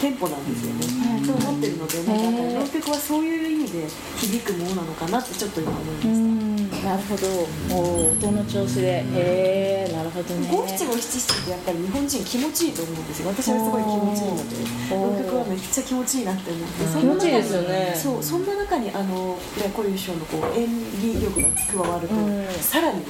[0.02, 2.58] テンポなんですよね、そう思ってるのでなんかへー。
[2.58, 3.86] 浪曲はそういう意味で
[4.18, 6.49] 響くものなのかなってちょっと今思いました、うん
[6.84, 7.26] なるほど。
[7.74, 9.04] おー音の調子で。
[9.04, 10.48] へえなるほどね。
[10.50, 13.28] 五七五七七ってやっぱり日本人気持ちいいと思うんですよ。
[13.28, 14.56] 私はすごい気持ちいいので。
[14.94, 17.92] おー浪曲はめっちゃ気持ちいいなって思って気持ちいいですよね。
[17.94, 20.68] そうそんな中にあのね古龍師匠のこう演
[21.00, 21.48] 技力が
[21.84, 22.46] 加わると、うん。
[22.60, 23.04] さらにね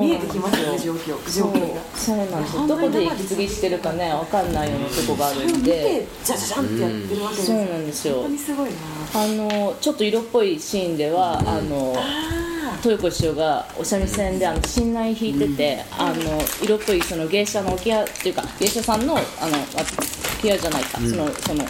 [0.00, 1.80] 見えてきますよね状況状況が。
[1.94, 2.66] そうなんです。
[2.66, 8.14] どこで息継ぎしてるかねわかんないようなとこがあるんそれを見てでじゃじゃじゃんってやってるわけですよ、そうなんですよ。
[8.14, 8.76] 本当にすごいな。
[9.14, 11.96] あのちょっと色っぽいシーンでは、あの
[12.84, 19.24] 豊子師匠がお三味線であの信内弾いてて、あの色っぽいその芸者の置屋っていうか芸者さんのあのあ
[20.38, 21.64] 置屋じゃないか、そのその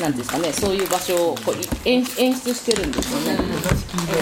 [0.00, 3.38] なんですかねそういう場所をこうい演演出してるんですよね。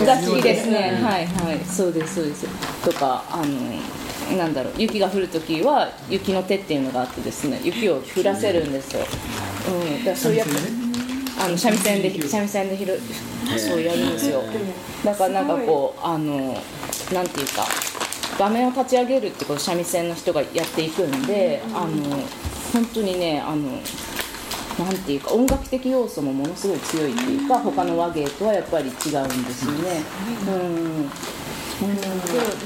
[0.03, 1.01] お座敷ですね。
[1.03, 2.47] はいはいそうですそうです。
[2.85, 9.05] とかあのなんだろう雪が降るときは雪の手っていうのがあってですね雪を降らせるんですよ。
[9.69, 10.55] うん、だからそういうやっぱ
[11.39, 13.01] あの三味線で三味線で拾う
[13.59, 14.43] そうやるんですよ。
[15.05, 16.57] だからなんかこうあの
[17.13, 17.67] なんていうか
[18.39, 22.03] 場面を立ち上げるってことを三味線の人がやっていくんで、あの
[22.73, 23.81] 本当にねあの
[24.85, 30.03] なんていうか音楽的要素もものすごい強いっていうか他の和芸とはやっぱり違うんですよね。
[30.49, 31.11] うん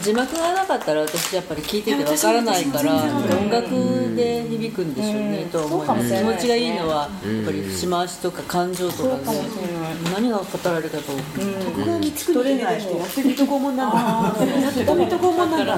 [0.02, 9.68] 字幕がなかったら私やっぱり聞いててわからないから音楽で響くんでしょうね、と思います気持ちがいいのはやっぱり節回しとか感情とかね。
[10.14, 13.22] 何が語られたか特に作れない人やって。
[13.22, 13.92] るとこもなん
[14.38, 14.80] だやって。
[14.80, 15.76] るとこもなんだ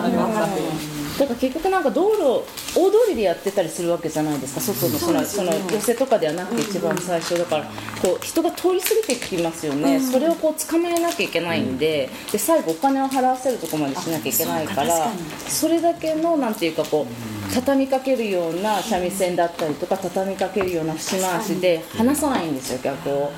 [1.20, 2.42] だから結局なんか道路
[2.74, 4.60] 大通りでやってたりするわけじゃないですか。
[4.62, 7.64] 外のそのその寄せとかではなくて一番最初だから
[8.00, 15.12] こう人が通り過ぎてきますよね、それをこう捕まえなきゃいけないんでで最後お金を払わせるところまでしなきゃいけないから
[15.46, 23.30] それだけのなんていうかこう畳みかけるような三味線だったりとか畳みかけるような節回しで離さないんですよ逆を。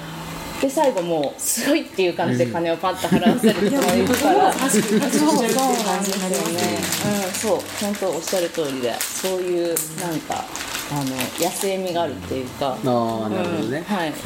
[0.62, 6.78] で最後もうすごいっていう感じで金をパッと払わせる人もいるから、そうそうなんですよね、
[7.26, 10.44] うん、そう本当おっしゃる通りでそういうなんか
[10.92, 12.76] あの野生味があるっていうか、ああ
[13.28, 14.22] なるほどね、はい、なんか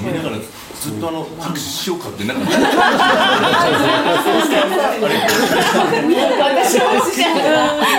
[0.00, 2.46] 見ながらずっとあの拍手しようかってなんか。
[6.70, 7.34] 私もしちゃ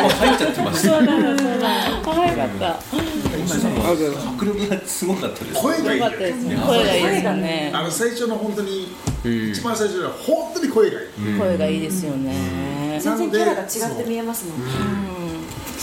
[0.05, 2.01] う入っちゃってましたそうなのそうなの。
[2.01, 2.79] 可愛かった
[3.45, 5.61] 迫力がすごかったです。
[5.61, 5.99] 声がいい。
[5.99, 7.71] よよかったですねね声がいいですよね。
[7.73, 8.87] あの最初の本当に
[9.51, 11.39] 一番最初は本当に声がいい。
[11.39, 12.99] 声がいいですよね。
[13.01, 14.71] 全然キャラが違って見えますもんね。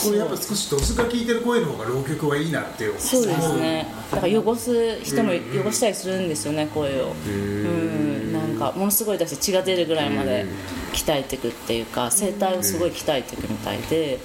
[0.03, 3.87] これやっぱ少しドスが効いてる声の方が浪曲はいいなってそうですね。
[4.13, 7.13] だから汚す人も汚したりするんですよね声を。
[7.27, 8.33] うん。
[8.33, 10.47] なんかものすごいだし血が出るぐらいまで
[10.93, 14.21] 鍛えていくっていうか声帯をすごい鍛えていくみたいで。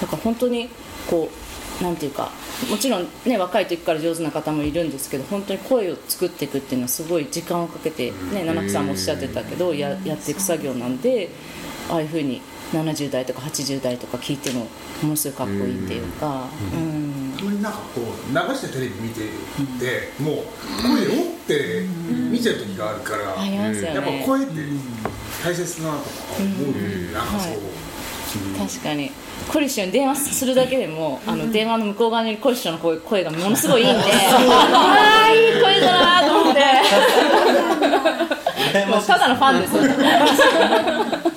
[0.00, 0.68] だから本当に
[1.08, 1.43] こう
[1.82, 2.30] なんていうか
[2.70, 11.30] もちろんね若い時から上手な方もいるんですけど本当に声を作っていくっていうのはすごい時間をかけてね七木さんもおっしゃってたけどややっていく作業なんで
[11.90, 12.40] ああいうふうに
[12.72, 14.66] 70代とか80代とか聞いても
[15.02, 17.34] ものすごいかっこいいっていうかうん。
[17.36, 20.34] たまになんかこう流してテレビ見ててもう
[20.82, 21.86] 声をって
[22.30, 23.94] 見ちゃう時があるからありますよね。
[23.94, 24.52] やっぱ声って
[25.44, 29.12] 大切だなとか思うなんかそう確かに
[29.48, 34.02] コリッションに電話するだけでも、あの電話の向こう側にコリッションの声声がものすごいいいんで。
[34.50, 36.60] ああいい声だなと思って。
[38.86, 39.82] もうただのファンですよ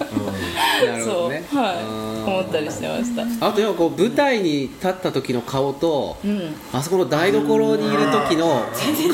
[0.86, 1.44] なるほどね。
[1.50, 2.08] そうはい。
[2.28, 3.48] 思ったりしてました。
[3.48, 6.56] あとやっぱこう舞台に立った時の顔と、うん。
[6.74, 8.66] あそこの台所にいる時の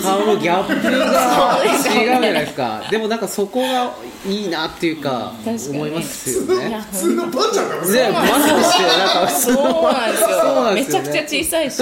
[0.02, 2.84] 顔のギャップが違うじゃないですか。
[2.90, 3.94] でもなんかそこが
[4.28, 6.82] いいなっていうか思いますよね。
[6.92, 8.12] 普通のばあちゃんだもんね。
[8.12, 10.28] マスクしてなんかそうなんですよ。
[10.42, 11.04] そうなんですよね。
[11.04, 11.76] めちゃくちゃ小さいし。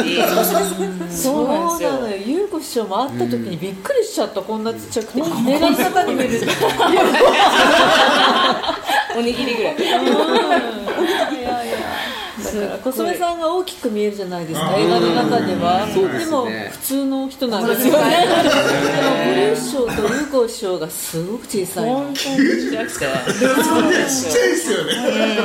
[1.10, 1.92] そうなんですよ。
[2.02, 2.18] のよ。
[2.18, 5.20] 優子師匠も会った時にびっくりしちゃったこんなちっちゃくて。
[5.20, 5.24] 映
[5.60, 6.30] 画の中に見る
[9.18, 9.76] おにぎりぐらい
[12.82, 15.86] だから小曽根さんが大きく見えるじゃないですか映画の中では。
[15.86, 18.26] でも普通の人なんですよね。
[18.26, 18.50] で
[19.08, 19.16] も
[19.52, 21.96] 堀師匠と優子師匠がすごく小さいの。
[21.98, 24.94] 本当にちっちゃくてちっちゃいですよね。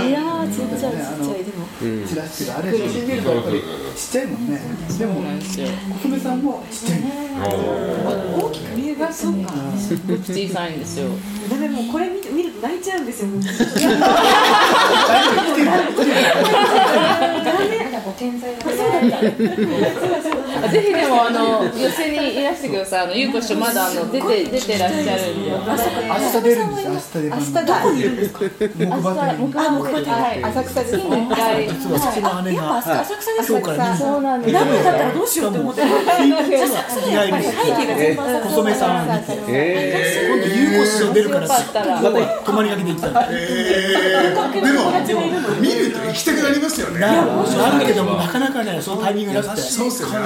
[0.08, 1.44] いやーちっちゃいちっちゃい。
[1.44, 1.66] でも。
[2.08, 3.62] チラシがあれ写真見るとやっぱり
[3.94, 4.60] ちっちゃいもんね。
[4.98, 5.68] でもそうなんですよ
[6.02, 7.00] 小梅さんもちっちゃい。
[7.36, 8.96] 大きく見える。
[9.12, 9.52] そうか。
[10.24, 11.10] 小さいんですよ。
[11.50, 13.30] ダメもうこれ見て見ると泣いちゃうんですよ
[20.72, 23.04] ぜひでもあの寄せにいらしてください。
[23.04, 25.50] あの優子師匠まだあの出て出てらっしゃるんで。
[25.50, 25.58] 明
[26.32, 26.84] 日出るんです。
[26.86, 28.40] よ明日出番明日どこにいるんですか？
[28.40, 30.10] 木馬で木馬で。
[30.10, 30.86] はい浅草で。
[30.86, 33.96] す月に一回実は父の姉が浅草です今日からね。
[33.98, 34.52] そうなんです。
[34.54, 35.82] ダメだったらどうしようって思って。
[35.82, 37.50] 日帰りし
[37.96, 44.80] て小染さんを見てえ今度優子師匠出るから泊まりがけで行ったでも
[45.60, 47.00] 見ると行きたくなりますよね。
[47.00, 49.62] なるけどもなかなかねそのタイミングがなくて。
[49.62, 50.16] そうっすよね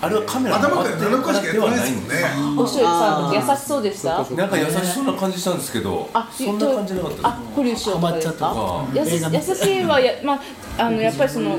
[0.00, 2.08] あれはカメラ頭から7個しかやってないですもん
[2.56, 4.16] ねおしょうさん優しそうでした？
[4.34, 8.12] なんか優しそうな感じしたんですけどあそんな感じなかったあ堀内師匠とか。
[8.12, 10.40] ですか優しいはやまあ
[10.76, 11.56] あのやっぱりその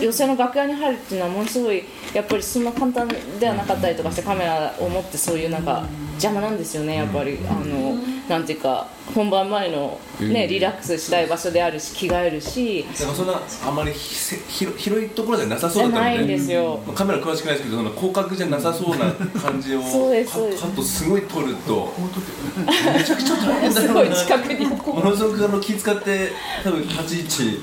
[0.00, 7.38] 寄席の楽屋に入るっていうのはものすごいやっぱりそんな簡単ではなかったりとかしてカメラを持ってそういうなんか邪魔なんですよねやっぱり。
[7.48, 7.96] あの
[8.28, 12.84] なんていうか本番前のねリラックスしたい場所であるし着替えるし。
[13.00, 16.80] なんかそんなあまりひせ広広いところじゃなさそうだったのでじゃないんですよ。
[16.86, 21.94] まあカメラ詳しくないですけどその広角じゃなさそうな感じを そうですカットすごい撮ると
[22.94, 24.66] めちゃくちゃ大変だすごいろうな近くに。
[24.66, 27.62] ものすごくあの気遣って多分立ち位置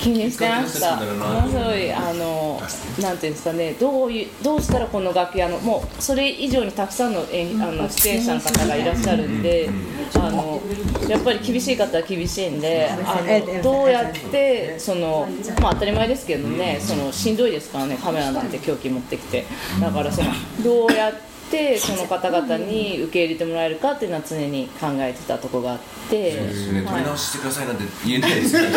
[0.00, 0.96] 気にしてました。
[0.96, 1.92] ものすごい。
[1.92, 2.60] あの
[3.00, 3.74] なんていうんですかね。
[3.74, 9.68] どういうどうしたらこの楽屋のもうそれ以上にたくさんの演あの出演者の方がいらっしゃるんで
[10.14, 10.60] あの
[11.08, 15.28] やっぱり厳しい方は厳しいんであのどうやってその
[15.60, 19.44] まあ当たり前ですけどねそのしんどいですからねカメラなんて凶器持ってきて。
[19.80, 20.30] だからその
[20.64, 25.78] どうやってってその方々に受け入れてもらえるかっていうのは常に考えてたとこがあっ
[26.08, 26.36] て。
[26.36, 26.86] そうですね、はい。
[26.86, 28.68] 取り直ししてくださいなんて言えないですよね。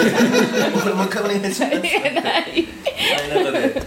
[0.82, 1.60] これもう一回お願いします。
[1.60, 2.66] 言えない
[3.30, 3.84] 中で、あれ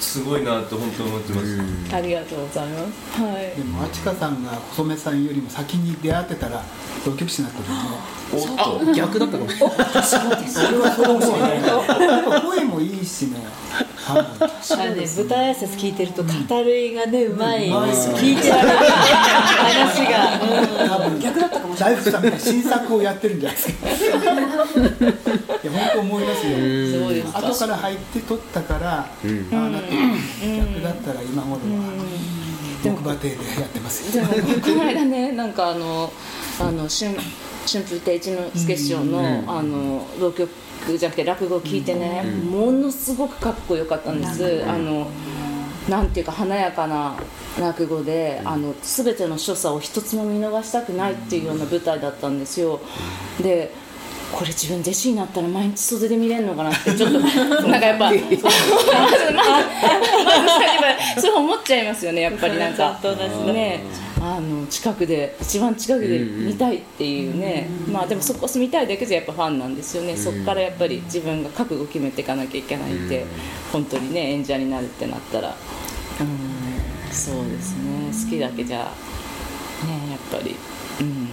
[0.00, 1.94] すごいなって本当思ってます。
[1.94, 2.78] ありがとうございま
[3.14, 3.22] す。
[3.22, 3.56] はい。
[3.56, 6.62] でもあちかさんが細めさんよりも先に出会ってたら
[7.04, 7.88] 同居士になってるよね。
[8.32, 10.48] おっと、逆だったかもしれない。
[10.48, 13.38] それはそう思うねやっぱ声もいいしね
[14.10, 16.30] あのね、舞台挨拶聞いてると語
[16.62, 21.94] りがねうまい、聞いてられる話が、多分逆だったかもしれない。
[21.96, 23.88] 大福さんみたいな新作をやってるんじゃないですか。
[25.62, 26.52] いや本当思いますよ。
[27.32, 29.06] 後から入って撮ったから、あ
[29.52, 31.58] あなって逆だったら今頃は
[32.82, 34.16] 木馬亭でやってます。
[34.16, 36.12] よでもこの間ねなんかあの
[36.58, 37.10] あの春
[37.66, 40.06] 春風亭一之輔師匠の,、あの
[40.86, 45.08] 浪曲じゃなくて落語を聞いてね、ものすごくかっこよかったんです、あの
[45.88, 47.16] なんていうか華やかな
[47.58, 52.80] 落語で、あの全ての所作を一つも見逃したくないっていうような舞台だったんですよ。
[53.42, 53.72] で
[54.32, 57.18] これ自分弟子になったら毎日袖で見れるのかなってちょっと
[57.68, 58.28] なんかやっぱまずま
[61.16, 62.98] ずそう思っちゃいますよねやっぱりなんか
[63.52, 63.80] ね
[64.20, 73.24] あの近くで一番近くで見たいっていうね、まあでもそこ見たいだけじゃやっぱファンなんですよね、そこからやっぱり自分が覚悟決めていかなきゃいけないって、
[73.72, 75.56] 本当にね演者になるってなったら
[76.20, 80.54] うんそうですね好きだけじゃねやっぱり
[81.00, 81.28] うん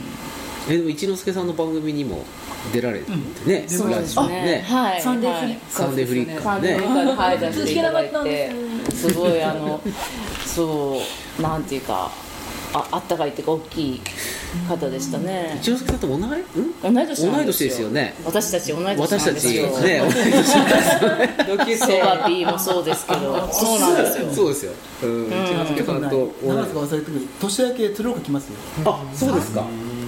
[0.69, 2.23] えでも一之輔さんの番組にも
[2.73, 3.11] 出られて
[3.45, 4.27] ね、そうですね。
[4.27, 5.01] ねはい。
[5.01, 8.51] サンデーフリッはいサンデーフリックサンデーフリックではい出していただいて
[8.93, 9.81] すごいあの
[10.45, 11.01] そ
[11.39, 12.11] うなんていうか
[12.73, 14.01] ああったかいっていうか大きい
[14.67, 15.57] 方でしたね。
[15.61, 16.21] 一之輔さんと同いん？
[16.21, 18.13] 同い年同い年ですよね。
[18.25, 23.47] 私たち同い年なん私たちですよね同い年同級生は B もそうですけど。
[23.53, 24.27] そうなんですよ。
[24.35, 24.71] そうですよ。
[25.03, 25.25] うん。
[25.27, 25.29] 一
[25.75, 26.55] 之輔さんと同い。
[26.57, 28.55] 長瀬が忘れてくる年明け鶴岡来ますよ。
[28.85, 29.63] あそうですか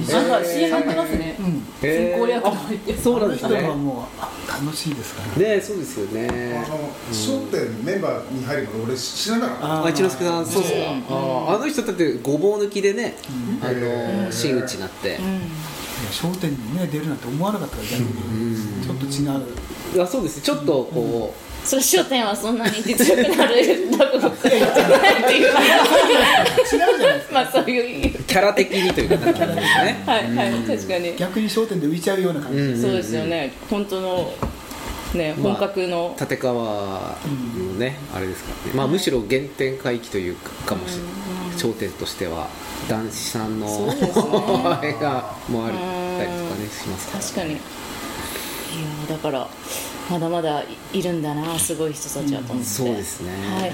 [0.08, 1.36] なんか CM やってますね。
[1.84, 2.12] へー。
[2.12, 3.62] 進行役が入ってそうなんですね。
[3.62, 6.64] もうあ楽しいですからねそうですよね。
[6.66, 9.86] あの商店メンバーに入るの俺知らなかった。
[9.86, 10.46] あ一之輔さん。
[10.46, 10.80] そうですか
[11.10, 13.16] ああの人だってごぼう抜きでね
[13.62, 15.10] あの真打ちになって。
[15.10, 15.18] いや
[16.12, 18.86] 商店にね出るなんて思わなかったから逆に。
[18.86, 20.04] ちょっと違う。
[20.04, 20.42] あそうです。
[20.42, 25.52] ちょっとこそれ商店はそんなに実力のある落語家じゃないっていう
[26.72, 27.34] 違うじゃないですか。
[27.34, 30.04] まあそういううキャラ的にというかなんかですね。
[30.06, 31.16] はいはい確かに。
[31.18, 32.82] 逆に商店で浮いちゃうような感じ、うん。
[32.82, 33.54] そうですよね。
[33.70, 34.34] 本当の
[35.14, 36.16] ね本格の。
[36.20, 41.58] 立川のねあれですからねまあむしろ原点回帰というかかもしれない。
[41.58, 42.48] 頂点としては
[42.88, 43.96] 男子さんのね。
[44.64, 47.24] あれがもあったりとかねしますから。
[47.24, 47.54] 確かに。
[47.54, 47.60] いや
[49.10, 49.48] だから
[50.10, 50.64] まだまだ
[50.94, 53.32] いるんだなすごい人たちはと思って、そうですね。
[53.32, 53.70] はいはい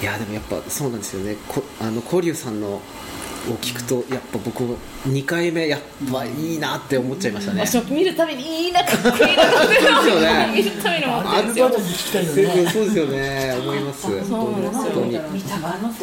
[0.00, 1.36] いやでもやっぱそうなんですよね。
[1.48, 4.64] こあの古龍さんのを聞くとやっぱ僕
[5.06, 5.80] 2回目やっ
[6.10, 10.52] ぱいいなって思っちゃいましたうん、ね私も見るたびにいいなかっこいいなかっこいいなそうですよね。
[10.56, 11.44] 見るたびに思ってアる。
[11.44, 12.70] んですよルバムで聞きたいよそうね。
[12.70, 13.56] そうですよね。
[13.60, 14.24] 思います。
[14.24, 15.16] 本当に。
[15.16, 15.92] う見たかったーんなん。
[15.92, 16.00] か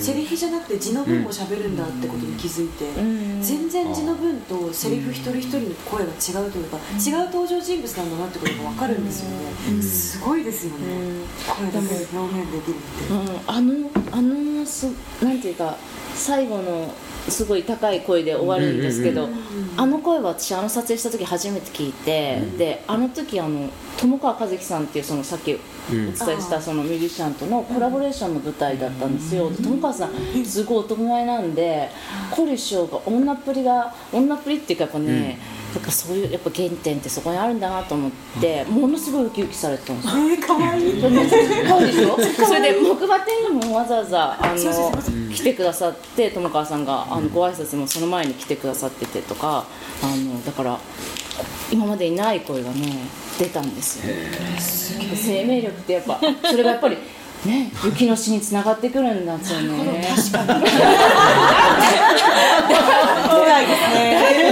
[0.00, 3.42] セリフじゃなくて字の文も喋るんだってことに気づいて、うん。
[3.42, 14.86] 全然字の文とセリフ一人一人の声が違うというか、違う登場人物なんだなってことが分かるんですよね、すごいですよね、声だけで表現できるって、うん、あのあのす
[15.22, 15.76] なんていうか
[16.14, 16.92] 最後の
[17.30, 19.28] すごい高い声で終わるんですけど、
[19.76, 23.68] あの声は私あの撮影した時初めて聞いて、であの時あの
[23.98, 25.58] 友川一樹さんっていうそのさっきお
[25.90, 31.88] 伝えしたそのミュージシャンとのコラボレーションの舞台だったんですよ、で友川さんすごい男前なんで
[32.30, 35.38] コリ師匠が女っぷりが女っぷりっていうかやっぱね、
[35.74, 38.10] やっぱそういうやっぱ原点ってそこにあるんだなと思っ
[38.40, 40.14] て、ものすごいウキウキされてたんですよ。
[40.14, 40.94] えー、かわいい。
[40.94, 41.38] めっちゃ
[41.68, 49.66] 可愛いでしょそれで木馬店にもわざわざあの来てくださって友川さんがあのご挨拶もその前に来てくださっててとか
[50.02, 50.78] あのだから
[51.70, 53.04] 今までにない声がね
[53.38, 54.14] 出たんですよ。
[55.14, 56.18] 生命力ってやっぱ
[56.50, 56.96] それがやっぱり
[57.46, 60.08] ね雪の詩につながってくるんですよね。
[60.16, 60.48] 確かに。
[60.48, 60.60] だっ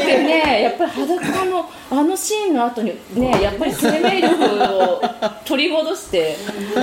[0.00, 5.00] てねやっぱり裸のあのシーンの後にねやっぱり生命力を
[5.44, 6.36] 取り戻して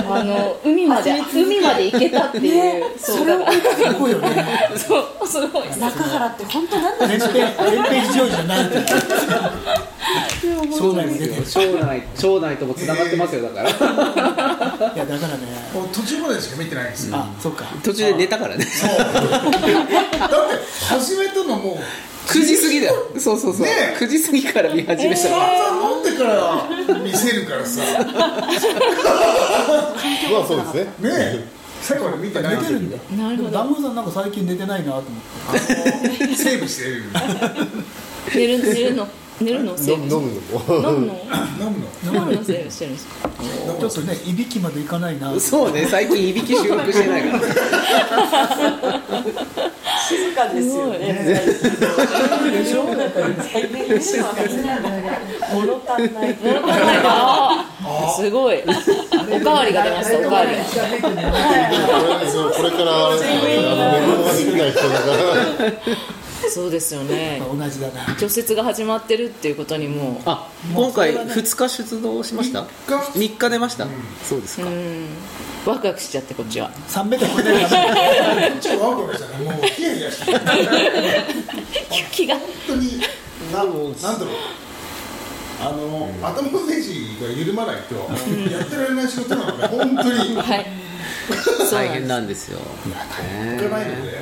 [0.08, 2.98] あの海まで海まで行けたっていう。
[2.98, 3.58] そうだからす
[3.94, 4.46] ごいよね。
[4.76, 5.68] そうすごい。
[5.78, 8.78] 中原って本当なんだ連編連編非常時じゃないって
[10.76, 13.68] 将来に出て町内町内ともつながってますよだから。
[13.70, 13.72] い
[14.98, 15.64] やだからね
[15.94, 17.66] 途中までしか見てないんですよ、あそっか。
[17.84, 18.64] 途中で寝たからね。
[18.64, 20.56] だって
[20.88, 21.76] 始めたのもう
[22.26, 22.94] 9時過ぎだよ。
[23.18, 25.16] そうそうそう、ね9時過ぎから見始めた。
[25.16, 26.68] の、散々飲んでから
[26.98, 27.80] 見せるからさ。
[30.32, 30.84] まあそうですね。
[30.84, 31.44] ねえ。
[31.80, 33.50] 最後まで見てない寝てるんだなるほど。
[33.50, 35.12] でも団子さんなんか最近寝てないなと思っ
[35.52, 36.34] て。
[36.34, 37.04] セーブしてる。
[38.34, 39.06] 寝る寝るの
[39.40, 40.20] 寝るの飲むの？
[40.20, 40.26] も
[40.76, 41.14] 飲むの？
[41.60, 41.78] 飲む
[42.12, 42.14] の？
[42.20, 42.94] 飲むのセーブしてるん。
[42.94, 43.28] ですか
[43.80, 45.38] ちょっとねいびきまでいかないな。
[45.40, 47.40] そうね最近いびき収録してないから。
[50.06, 50.98] 静かですよね。
[52.52, 52.84] でしょ
[53.50, 54.82] 最近寝るのは初めて
[55.54, 56.28] 物足んない
[58.16, 58.62] すごい。
[58.62, 60.58] おかわりが出ましたおかわりこ
[62.62, 63.26] れからあの寝
[64.06, 65.14] 物ができない人だから
[66.50, 67.40] そうですよね。
[67.40, 68.14] 同じだな。
[68.18, 73.50] 除雪が始まってるっていうことにもあ今回2日出動しました？3日。
[73.50, 73.86] 出ました、
[74.22, 75.06] そうですか、うん。
[75.66, 76.70] ワクワクしちゃってこっちは。
[76.88, 80.40] 3メートル超えないからこっちはワクワクしたねもうヒヤヒヤしてる。
[82.10, 82.36] 気が。
[82.36, 83.00] 本当に
[83.52, 84.34] ななんだろう。
[85.60, 87.94] あの、頭のネジが緩まないと、
[88.50, 90.36] やってられない仕事なので本当に。
[90.36, 90.66] はい。
[91.70, 94.18] 大変なんですよ、ねいかないので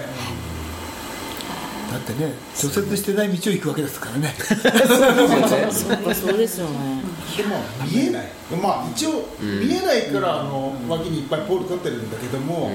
[1.92, 4.34] だってね除雪してない道を行くわけですからね。
[5.72, 7.02] そうですよね。
[7.36, 8.32] でも見えない。
[8.62, 12.70] まあ一応見えないから、あの脇にいっぱいポール立ってるんだけども、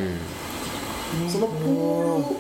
[1.28, 2.40] そのポールを、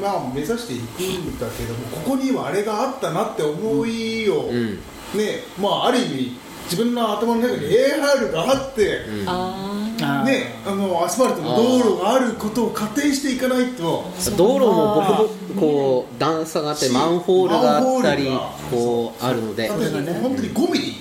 [0.00, 4.76] まあ、目指していくんだけどもここにはあれがあったなって思いを、ん。
[5.14, 14.04] ねまあある意味自分の頭の中に AR があって、あね、あのアスファルトの道路があることを仮定していかないと
[14.36, 18.40] 道路もボコボコこう段差があってマンホールがあったりマンホールが。
[18.70, 19.68] こうあるので。
[19.68, 19.74] ね
[20.22, 20.94] 本当に5ミリ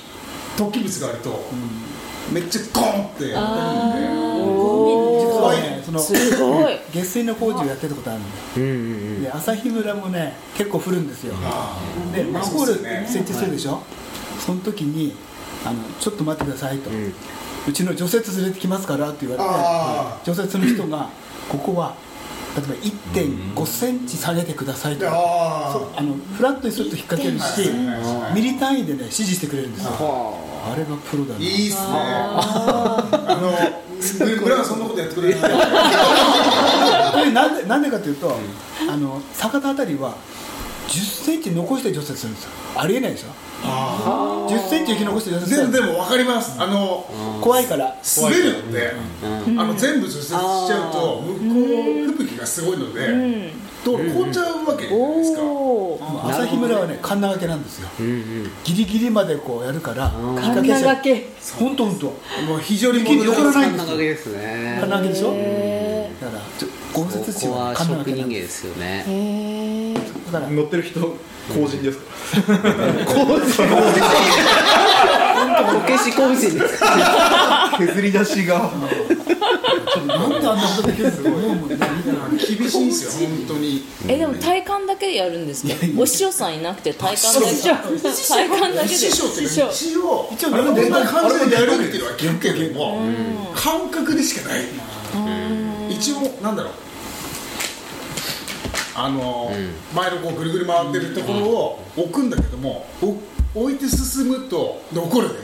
[0.57, 1.43] 突起物があると、
[2.32, 3.34] めっちゃゴンって。
[3.34, 4.41] 当たるんで
[5.22, 6.80] 実はねそのすごい。
[6.93, 8.34] 下水の工事をやってたことあるんだよ。
[8.57, 8.74] うんうんう
[9.20, 9.24] ん。
[9.24, 11.34] で朝日村もね結構降るんですよ。
[12.14, 12.74] でマンホール
[13.07, 13.82] 設置するでしょ？
[14.45, 15.16] その時に
[15.66, 16.89] あの「ちょっと待ってください」と
[17.68, 21.09] 「うちの除雪連れてきますから」って言わあれて除雪の人が
[21.49, 21.95] 「ここは
[22.55, 25.07] 例えば1 5センチ下げてください」と。
[25.07, 27.70] あそうあのフラットにすると引っ掛けるし
[28.34, 29.91] ミリ単位でね指示してくれるんですよ。
[29.97, 30.76] あ。
[30.76, 31.82] れがプロだねいいっすね。
[31.84, 33.51] あの
[34.41, 35.41] 村はそんなことやってくれない。
[37.12, 38.36] これなんでなんでかというと、
[38.89, 40.16] あの坂田あたりは
[40.88, 42.49] 10センチ残して除雪するんですよ。
[42.76, 43.28] ありえないでしょ
[43.62, 46.59] 10センチ雪残して除雪するでも分かります。
[46.59, 47.05] あの
[47.41, 47.95] 怖いから。
[48.22, 48.93] 滑るので、
[49.24, 53.51] あの全部除雪しちゃうと向こう吹雪がすごいので、
[53.86, 55.41] 道路凍っちゃうわけじゃないですか、
[56.30, 57.88] 朝日村はねカンナ掛けなんですよ。
[58.64, 62.05] ギリギリまでこうやるから引っカ掛けしちゃうけ本当本当。
[62.07, 63.86] もう非常に雪に残らないんですよ。
[63.86, 64.78] こんなかけですね。
[64.82, 65.28] カンナ掛けでしょ？
[66.22, 69.94] だからちょ豪雪地ここははカンナ掛職人芸けなんでですよね。
[70.32, 71.18] だから乗ってる人公
[71.68, 72.04] 人ですか？
[75.62, 76.80] こけし工事です
[77.78, 81.12] 削り出しがなんであんなことできる
[82.58, 87.48] 厳しいんですよ本当にえでも体感だけでやるんですかお師匠さんいなくて体感だけ
[88.28, 93.00] 体感だけで師匠一応一応どんな感じでやるっていうのは聞くけども
[93.54, 94.62] 感覚でしかない
[96.02, 96.74] 一応なんだろう。
[98.95, 99.52] あの
[99.95, 102.86] 前のこうぐるぐる回ってるところを置くんだけども
[103.54, 105.36] お置いて進むと残るね。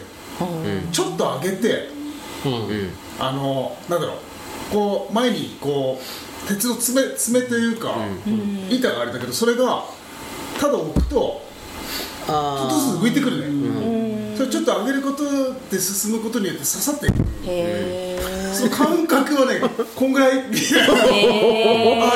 [0.92, 1.90] ちょっと上げて
[3.20, 4.18] あのなんだろう。
[4.72, 7.96] こう前にこう鉄の爪爪というか
[8.70, 9.86] 板があれだけどそれが
[10.60, 11.47] ただ置くと
[12.28, 13.48] ちょっとあずつ浮いてくるね。
[14.38, 15.24] それちょっと上げること
[15.72, 17.16] で進むことによって刺さっていく。
[17.46, 18.20] へ
[18.54, 19.62] その感覚はね
[19.96, 20.40] こんぐらい？
[20.40, 20.44] あ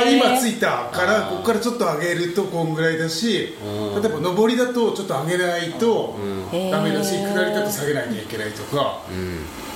[0.10, 3.56] 今ついたからここからちょっと上げるとこんぐらいだし
[4.02, 6.16] 例えば上りだとちょっと上げないと
[6.52, 9.02] ダメだし下りだと下げなきゃいけないとか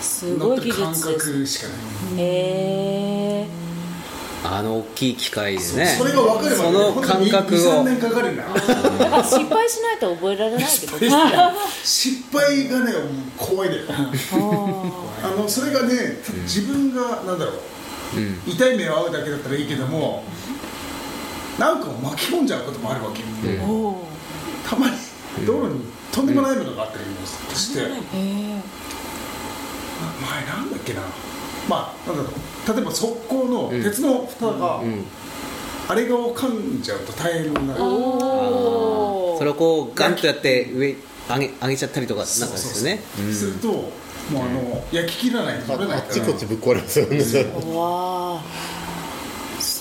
[0.01, 1.77] す乗ってごい技術です覚しかない。
[2.19, 3.64] へえ
[4.51, 11.05] あの大きい機械でねそれが分かればその感覚23を年かかるんだだから失敗しないと覚えられないってこと？
[11.83, 12.93] 失敗がね
[13.37, 13.83] 怖いだよ。
[13.89, 17.55] あのそれがね自分がなんだろう。
[18.47, 20.23] 痛い目を合うだけだったらいいけども
[21.59, 23.23] なんかを巻き込んじゃうこともあるわけ
[24.69, 24.95] たまに
[25.45, 25.81] 道路に
[26.13, 27.81] とんでもないものがあったりもして
[30.21, 31.01] 前なんだっけな。
[31.69, 32.73] まあなんだろう。
[32.75, 34.81] 例えば側溝の鉄の蓋が
[35.87, 37.83] あれがを噛んじゃうと大変になる。
[37.83, 40.95] おそれをこうガンとやって上
[41.29, 43.01] 上げ上げちゃったりとかなんかですよね。
[43.33, 43.91] するとも
[44.33, 47.17] うあの焼き切らないと取れないあっからちこっちぶっ壊れますよね
[47.75, 48.43] わあ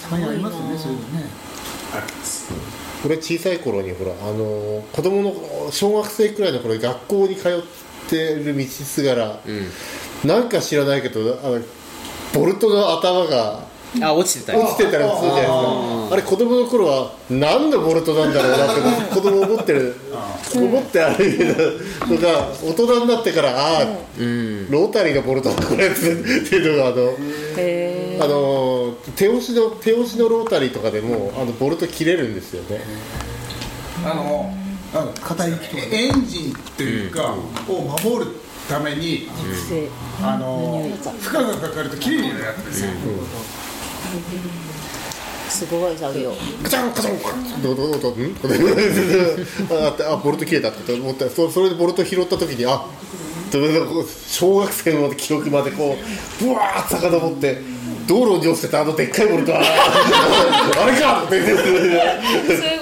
[0.03, 1.25] たまにありますよねそういうのね。
[1.95, 2.07] あるん。
[2.07, 2.53] です
[3.07, 5.35] 俺小さい頃にほらあの子供の
[5.71, 9.41] 小学生くらいの頃に学校に通ってる道すがら、
[10.25, 11.61] なんか知らないけどあの
[12.33, 13.65] ボルトの頭が
[14.03, 16.09] あ落ちてたり落ちてたりするじゃないですか。
[16.13, 19.95] あれ子供の頃は何のボルトなんだろうなって子供思ってる
[20.55, 27.15] 思って歩いてたのが大人になってからああ、ロータリーのボルトだこれっていうのがあの
[27.57, 32.81] へあの手押しの手押しのロータリーとかでもあのボルト切れるんですよね。
[34.05, 34.53] あの
[35.03, 35.53] 硬い
[35.91, 37.35] エンジンっていうか、
[37.69, 38.31] を守る
[38.69, 39.29] ために、
[39.73, 39.89] え
[40.23, 40.89] あの
[41.21, 42.91] 負荷がかかると綺麗になるやつですよ、
[45.49, 46.33] すごい作業。
[46.63, 48.37] カチャンカチャンどうどうどうどうん？
[50.09, 51.29] ああボルト切れたって思った。
[51.29, 52.87] そそれでボルト拾った時にあ
[54.29, 55.97] 小学生の記憶までこ
[56.41, 57.59] うぶわーって遡って
[58.07, 59.61] 道路に落ちてたあのでっかいボルトは。
[59.65, 61.37] あれかす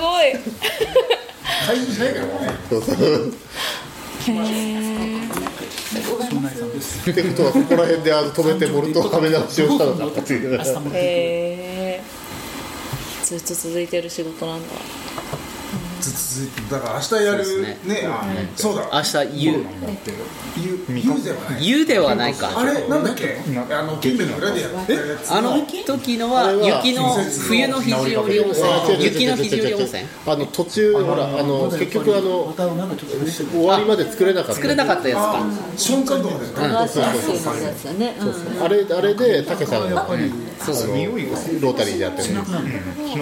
[0.00, 0.32] ごい
[1.66, 2.32] 回収しないからね
[2.68, 2.82] そう。
[2.82, 3.32] そう
[7.10, 10.58] ってことはそこら辺であの止めてボルトをはめ直しをしたのかっていうへ
[10.94, 12.02] え
[13.24, 14.68] ずっと続いてる仕事なんだ
[16.02, 17.78] ずっと続いてだから明日やるね。
[18.56, 18.90] そうだ。
[18.92, 19.64] 明日ゆ
[20.56, 21.66] ゆゆではない。
[21.66, 22.50] ゆではないか。
[22.58, 23.38] あれなんだっけ？
[23.70, 25.32] あの金目の裏でやったやつ。
[25.32, 29.04] あの時のは雪の冬の肘折温泉。
[29.04, 30.04] 雪の肘折温泉？
[30.26, 34.54] あの途中ほらあの結局あの終わりまで作れなかった。
[34.56, 35.46] 作れなかったやつか。
[35.76, 36.68] 瞬間とか。
[36.68, 37.04] であそう
[37.38, 38.24] そういうやつだねう
[38.60, 40.06] んあれあれでたけさんが
[40.60, 42.24] そう匂いがロータリーでやってる。
[42.24, 42.50] しなか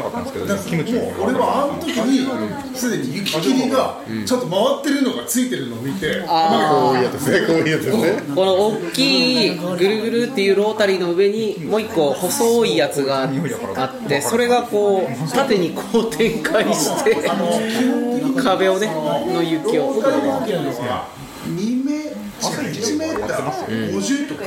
[0.09, 1.01] ったんですけどキムチも。
[1.01, 2.27] う俺はあの時に
[2.75, 8.23] すでに雪切りがちょっと回ってるのがついてるのを見てこういうやつですねこういうやつですね。
[8.35, 17.17] この大きいぐるぐるっていうロータリーの上にもう一個細いやつがあってそれがこう縦にこう展開して
[18.43, 21.09] 壁をねの雪を僕が動けるのは
[21.49, 22.99] 2メ近い1
[23.69, 24.45] メーター50とか。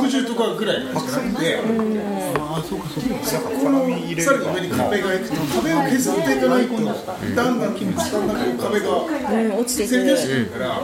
[0.00, 8.86] 60とかぐらいのしかなくてこのさらに上に壁がいくと壁を削っていかないとだんだんだんだんこう壁が
[9.30, 10.82] うん落ちてくくるから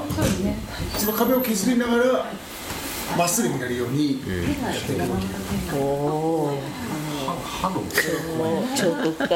[0.97, 2.26] その壁を削りながら
[3.16, 4.20] まっすぐになるようにやっ
[4.82, 4.98] てる
[7.57, 7.81] 歯の
[8.77, 9.31] 彫刻家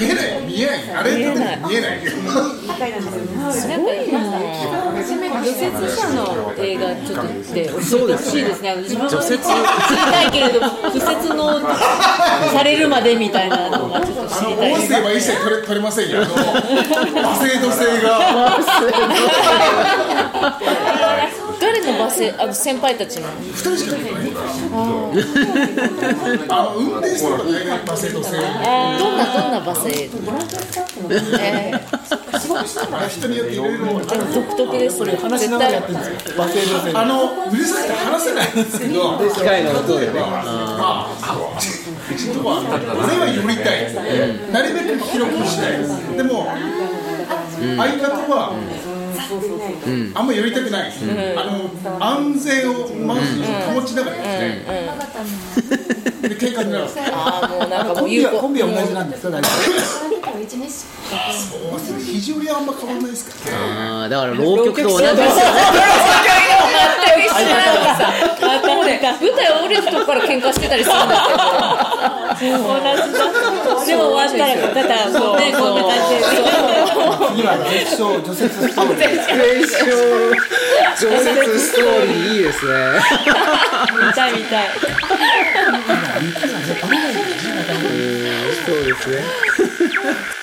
[0.00, 0.76] 見えない見えない。
[0.94, 1.96] あれって見えない。
[2.00, 3.94] すごい。
[4.10, 4.16] な
[5.42, 5.60] 除雪
[5.96, 6.16] 車の
[6.56, 8.44] 映画ちょっとって教えてほしい。
[8.44, 10.30] ですね自分は知りたい。
[10.30, 11.60] けれども除雪の
[12.52, 13.48] されるまでみたい。
[13.48, 14.72] なのがちょっと知りたい。
[14.72, 16.34] 音声は一切取れ取れませんよあの
[17.28, 18.18] 和製土製が
[21.68, 24.22] 誰のバスあの先輩たちの？2人しか出てない。
[26.48, 28.42] あの運転手とか大概和製土製どん
[29.18, 30.18] などんなバスえー。
[32.96, 39.18] あれ人によっていろいろ独特ですね話しながらやってるんですよ和製女性あのうるさくて話せないんですけど。
[39.18, 40.20] 機械の音でね。
[40.20, 40.24] ま
[41.20, 41.46] あ
[42.10, 43.92] うちのとこは俺は寄りたい。
[44.50, 46.16] なるべく広くしたい。
[46.16, 46.46] でも
[47.76, 48.54] 相方は
[50.14, 50.92] あんま寄りたくない。
[51.36, 53.20] あの安全をまず
[53.74, 54.22] 保ちながらや
[54.54, 59.48] りたいで喧嘩になる ああもうなんかもコンビうコンビは同じなんですか大体
[62.18, 64.20] 肘折りはあんま変わらないですかあーだ。
[64.20, 65.32] から浪曲と同じですよね
[66.78, 73.26] 全く一緒なんかさまたね舞台降りるとこから喧嘩してたりするんだけど同じだ
[73.86, 76.20] でも終わったら肩こうねこんな感じで
[77.28, 79.68] 次は絶唱除雪ストーリー
[81.00, 82.74] 常設ストーリーいいですね
[84.08, 84.68] 見たい見たい
[88.66, 90.37] そうですね。